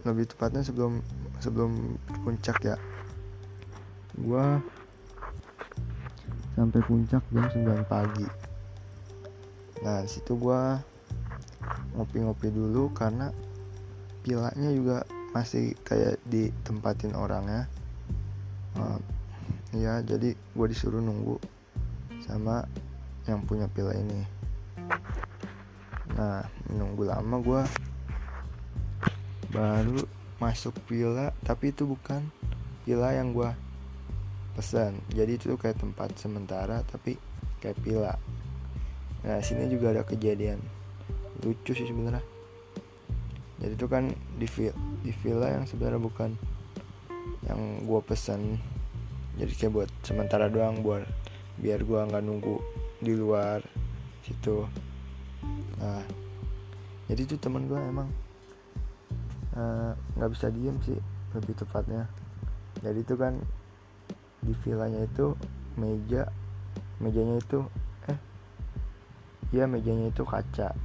lebih 0.06 0.30
tepatnya 0.30 0.62
sebelum 0.62 1.02
sebelum 1.46 2.02
puncak 2.26 2.58
ya? 2.66 2.76
Gua 4.18 4.58
sampai 6.58 6.82
puncak 6.82 7.22
jam 7.30 7.46
9 7.54 7.86
pagi. 7.86 8.26
Nah 9.86 10.02
situ 10.10 10.34
gua 10.34 10.82
ngopi-ngopi 11.94 12.50
dulu 12.50 12.90
karena 12.98 13.30
pilanya 14.26 14.74
juga 14.74 14.98
masih 15.38 15.78
kayak 15.86 16.18
ditempatin 16.26 17.14
orangnya. 17.14 17.70
Uh, 18.76 18.98
ya 19.76 20.00
jadi 20.04 20.36
gue 20.36 20.68
disuruh 20.72 21.00
nunggu 21.00 21.40
sama 22.24 22.66
yang 23.30 23.44
punya 23.46 23.70
pila 23.70 23.94
ini. 23.94 24.26
Nah 26.16 26.48
nunggu 26.72 27.06
lama 27.06 27.36
gue 27.44 27.62
baru 29.52 30.00
masuk 30.38 30.76
pila 30.86 31.32
tapi 31.48 31.72
itu 31.72 31.88
bukan 31.88 32.28
pila 32.84 33.16
yang 33.16 33.32
gue 33.32 33.50
pesan. 34.56 35.00
Jadi 35.12 35.36
itu 35.36 35.56
kayak 35.56 35.80
tempat 35.80 36.16
sementara 36.16 36.84
tapi 36.88 37.20
kayak 37.60 37.80
pila 37.82 38.14
nah 39.26 39.42
sini 39.42 39.66
juga 39.66 39.90
ada 39.90 40.06
kejadian 40.06 40.62
lucu 41.42 41.74
sih 41.74 41.90
sebenarnya. 41.90 42.22
Jadi 43.58 43.74
itu 43.74 43.88
kan 43.90 44.14
di 44.38 44.48
di 45.02 45.12
villa 45.24 45.50
yang 45.50 45.66
sebenarnya 45.66 45.98
bukan 45.98 46.38
yang 47.50 47.60
gue 47.84 48.02
pesan. 48.06 48.62
Jadi 49.36 49.52
kayak 49.58 49.74
buat 49.74 49.90
sementara 50.06 50.46
doang 50.48 50.86
buat 50.86 51.04
biar 51.58 51.82
gue 51.82 52.00
nggak 52.06 52.24
nunggu 52.24 52.62
di 53.02 53.18
luar 53.18 53.66
situ. 54.22 54.70
Nah 55.82 56.06
jadi 57.10 57.22
itu 57.26 57.36
teman 57.42 57.66
gue 57.66 57.78
emang 57.78 58.10
nggak 59.56 60.30
uh, 60.30 60.34
bisa 60.36 60.52
diem 60.52 60.76
sih 60.84 61.00
lebih 61.32 61.56
tepatnya. 61.56 62.12
Jadi 62.84 63.00
itu 63.08 63.16
kan 63.16 63.40
di 64.44 64.54
villanya 64.62 65.08
itu 65.08 65.34
meja 65.80 66.30
mejanya 67.00 67.40
itu 67.40 67.64
eh 68.12 68.20
iya 69.56 69.64
mejanya 69.68 70.12
itu 70.12 70.24
kaca. 70.28 70.76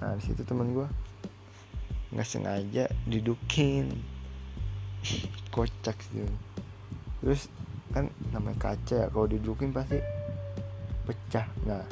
Nah 0.00 0.16
di 0.16 0.22
situ 0.24 0.42
teman 0.44 0.72
gue 0.72 0.88
nggak 2.16 2.28
sengaja 2.28 2.88
didukin. 3.04 3.92
Kocak 5.54 5.96
sih. 6.08 6.24
Terus 7.20 7.52
kan 7.92 8.08
namanya 8.32 8.72
kaca 8.72 8.96
ya 9.04 9.06
kalau 9.12 9.28
didudukin 9.28 9.76
pasti 9.76 10.00
pecah. 11.04 11.44
Nah 11.68 11.84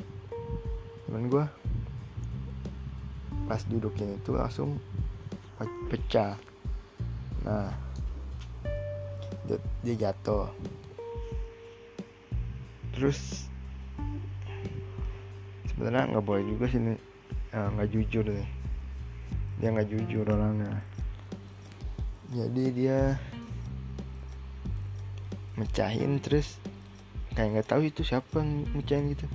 temen 1.04 1.28
gue 1.28 1.44
pas 3.44 3.61
dudukin 3.68 4.16
itu 4.16 4.33
langsung 4.33 4.80
pecah. 5.90 6.34
Nah 7.46 7.70
dia 9.84 9.94
jatuh. 9.94 10.48
Terus 12.96 13.50
sebenarnya 15.70 16.14
nggak 16.14 16.26
boleh 16.26 16.44
juga 16.48 16.64
sih 16.70 16.80
nih. 16.80 16.98
Nggak 17.54 17.90
jujur 17.92 18.24
nih. 18.26 18.48
Dia 19.62 19.68
nggak 19.70 19.90
jujur 19.90 20.24
orangnya. 20.26 20.82
Jadi 22.34 22.64
dia 22.74 23.14
mecahin 25.54 26.18
terus 26.18 26.58
kayak 27.38 27.58
nggak 27.58 27.68
tahu 27.70 27.86
itu 27.86 28.02
siapa 28.02 28.42
yang 28.42 28.66
mecahin 28.74 29.14
gitu. 29.14 29.26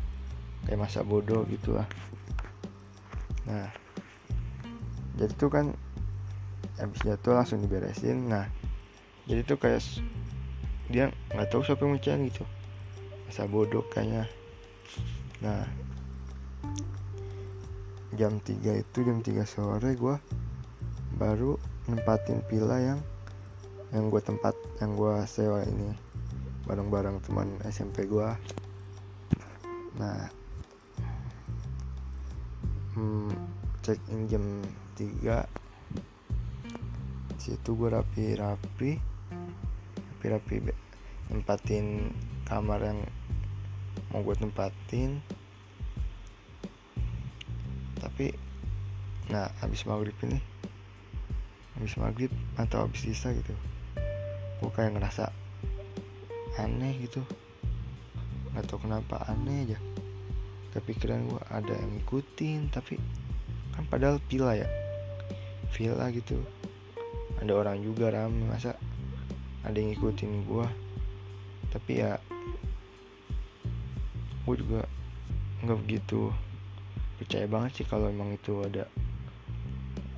Kayak 0.67 0.85
masa 0.85 1.01
bodoh 1.01 1.47
gitu 1.49 1.73
lah 1.73 1.87
nah 3.49 3.65
jadi 5.17 5.33
tuh 5.33 5.49
kan 5.49 5.73
habis 6.79 6.99
jatuh 7.03 7.35
langsung 7.35 7.59
diberesin. 7.59 8.31
Nah 8.31 8.47
jadi 9.27 9.43
tuh 9.45 9.59
kayak 9.59 9.83
dia 10.89 11.13
nggak 11.35 11.47
tahu 11.51 11.61
siapa 11.61 11.85
yang 11.85 11.99
mecahin 11.99 12.25
gitu. 12.31 12.43
Masa 13.27 13.45
bodoh 13.45 13.85
kayaknya. 13.91 14.25
Nah 15.43 15.67
jam 18.17 18.41
3 18.41 18.81
itu 18.81 18.97
jam 19.05 19.21
3 19.21 19.45
sore 19.45 19.93
gue 19.93 20.15
baru 21.21 21.55
nempatin 21.85 22.41
pila 22.49 22.81
yang 22.81 22.99
yang 23.93 24.09
gue 24.09 24.21
tempat 24.23 24.55
yang 24.81 24.95
gue 24.97 25.13
sewa 25.29 25.61
ini. 25.67 25.93
Bareng-bareng 26.65 27.21
teman 27.25 27.59
SMP 27.67 28.07
gue 28.07 28.29
nah 29.99 30.31
hmm, 32.95 33.35
check 33.83 33.99
in 34.15 34.31
jam 34.31 34.43
3 34.95 35.58
situ 37.49 37.73
gue 37.73 37.89
rapi-rapi 37.89 38.91
rapi-rapi 40.19 40.55
be- 40.61 40.81
nempatin 41.33 42.13
kamar 42.45 42.81
yang 42.81 42.99
mau 44.09 44.21
gue 44.25 44.35
tempatin. 44.35 45.21
Tapi 47.97 48.33
nah 49.29 49.45
habis 49.61 49.85
maghrib 49.85 50.17
ini 50.25 50.41
habis 51.77 51.93
maghrib 52.01 52.33
atau 52.57 52.83
habis 52.83 53.05
sisa 53.05 53.29
gitu 53.31 53.53
gue 54.59 54.71
kayak 54.75 54.99
ngerasa 54.99 55.31
aneh 56.59 56.91
gitu. 56.99 57.23
Nggak 58.51 58.67
tahu 58.67 58.83
kenapa 58.83 59.23
aneh 59.31 59.63
aja. 59.69 59.79
Kepikiran 60.75 61.31
gue 61.31 61.41
ada 61.47 61.71
yang 61.71 61.95
ngikutin 61.95 62.67
tapi 62.75 62.99
kan 63.71 63.87
padahal 63.87 64.19
villa 64.27 64.59
ya. 64.59 64.67
Villa 65.71 66.11
gitu 66.11 66.43
ada 67.39 67.51
orang 67.55 67.79
juga 67.79 68.11
rame 68.11 68.45
masa 68.47 68.75
ada 69.63 69.75
yang 69.75 69.95
ngikutin 69.95 70.47
gue 70.47 70.67
tapi 71.71 72.03
ya 72.03 72.19
gue 74.43 74.55
juga 74.59 74.81
nggak 75.63 75.79
begitu 75.85 76.31
percaya 77.19 77.45
banget 77.51 77.83
sih 77.83 77.85
kalau 77.85 78.07
emang 78.07 78.31
itu 78.31 78.63
ada 78.63 78.87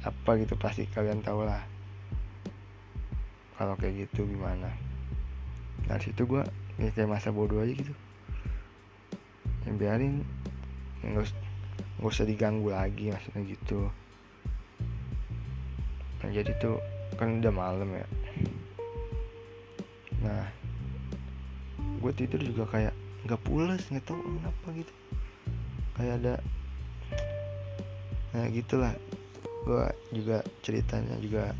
apa 0.01 0.37
gitu. 0.37 0.53
Pasti 0.57 0.85
kalian 0.89 1.25
tahu 1.25 1.45
lah. 1.45 1.61
Kalau 3.57 3.77
kayak 3.77 4.09
gitu 4.09 4.25
gimana? 4.25 4.69
Nah 5.85 5.97
situ 6.01 6.25
gue 6.25 6.45
ya 6.81 6.89
kayak 6.93 7.09
masa 7.09 7.33
bodoh 7.33 7.61
aja 7.61 7.73
gitu. 7.73 7.93
Ya 9.65 9.71
biarin. 9.73 10.21
Ya 11.01 11.17
nggak 11.17 11.33
nggak 12.01 12.11
usah 12.13 12.25
diganggu 12.25 12.69
lagi 12.69 13.13
maksudnya 13.13 13.41
gitu. 13.45 13.89
Nah 16.21 16.29
jadi 16.29 16.53
tuh 16.61 16.77
kan 17.21 17.37
udah 17.37 17.53
malam 17.53 17.85
ya. 17.93 18.07
Nah 20.25 20.49
gue 22.01 22.11
tidur 22.17 22.41
juga 22.41 22.65
kayak 22.73 22.97
nggak 23.29 23.41
pulas 23.45 23.77
nggak 23.93 24.09
tahu 24.09 24.17
kenapa 24.17 24.67
gitu. 24.73 24.93
Kayak 25.93 26.13
ada 26.17 26.33
nah 28.33 28.49
gitulah. 28.49 28.93
Gue 29.61 29.85
juga 30.17 30.41
ceritanya 30.65 31.13
juga 31.21 31.53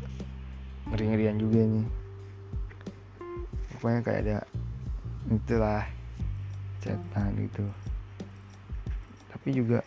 ngeri 0.90 1.04
ngerian 1.14 1.38
juga 1.38 1.62
nih 1.62 1.86
pokoknya 3.78 4.00
kayak 4.02 4.20
ada 4.26 4.38
itulah 5.30 5.86
setan 6.82 7.38
gitu. 7.38 7.62
Tapi 9.30 9.48
juga 9.54 9.78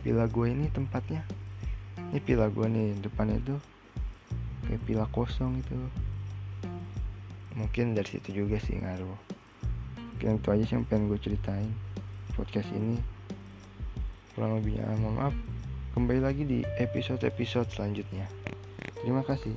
villa 0.00 0.24
gue 0.24 0.46
ini 0.48 0.72
tempatnya 0.72 1.20
ini 2.08 2.20
villa 2.24 2.48
gue 2.48 2.66
nih 2.72 2.96
depannya 3.04 3.36
tuh 3.44 3.60
kayak 4.72 4.88
villa 4.88 5.04
kosong 5.12 5.60
gitu 5.60 5.76
mungkin 7.52 7.92
dari 7.92 8.08
situ 8.08 8.32
juga 8.32 8.56
sih 8.56 8.80
ngaruh. 8.80 9.20
Mungkin 10.16 10.40
itu 10.40 10.48
aja 10.48 10.64
sih 10.64 10.74
yang 10.80 10.88
pengen 10.88 11.12
gue 11.12 11.20
ceritain. 11.20 11.68
Podcast 12.32 12.72
ini. 12.72 12.96
Kurang 14.32 14.56
lebihnya 14.56 14.88
mohon 14.96 15.20
maaf. 15.20 15.34
Kembali 15.92 16.20
lagi 16.24 16.48
di 16.48 16.64
episode-episode 16.80 17.68
selanjutnya. 17.68 18.24
Terima 19.04 19.20
kasih 19.20 19.52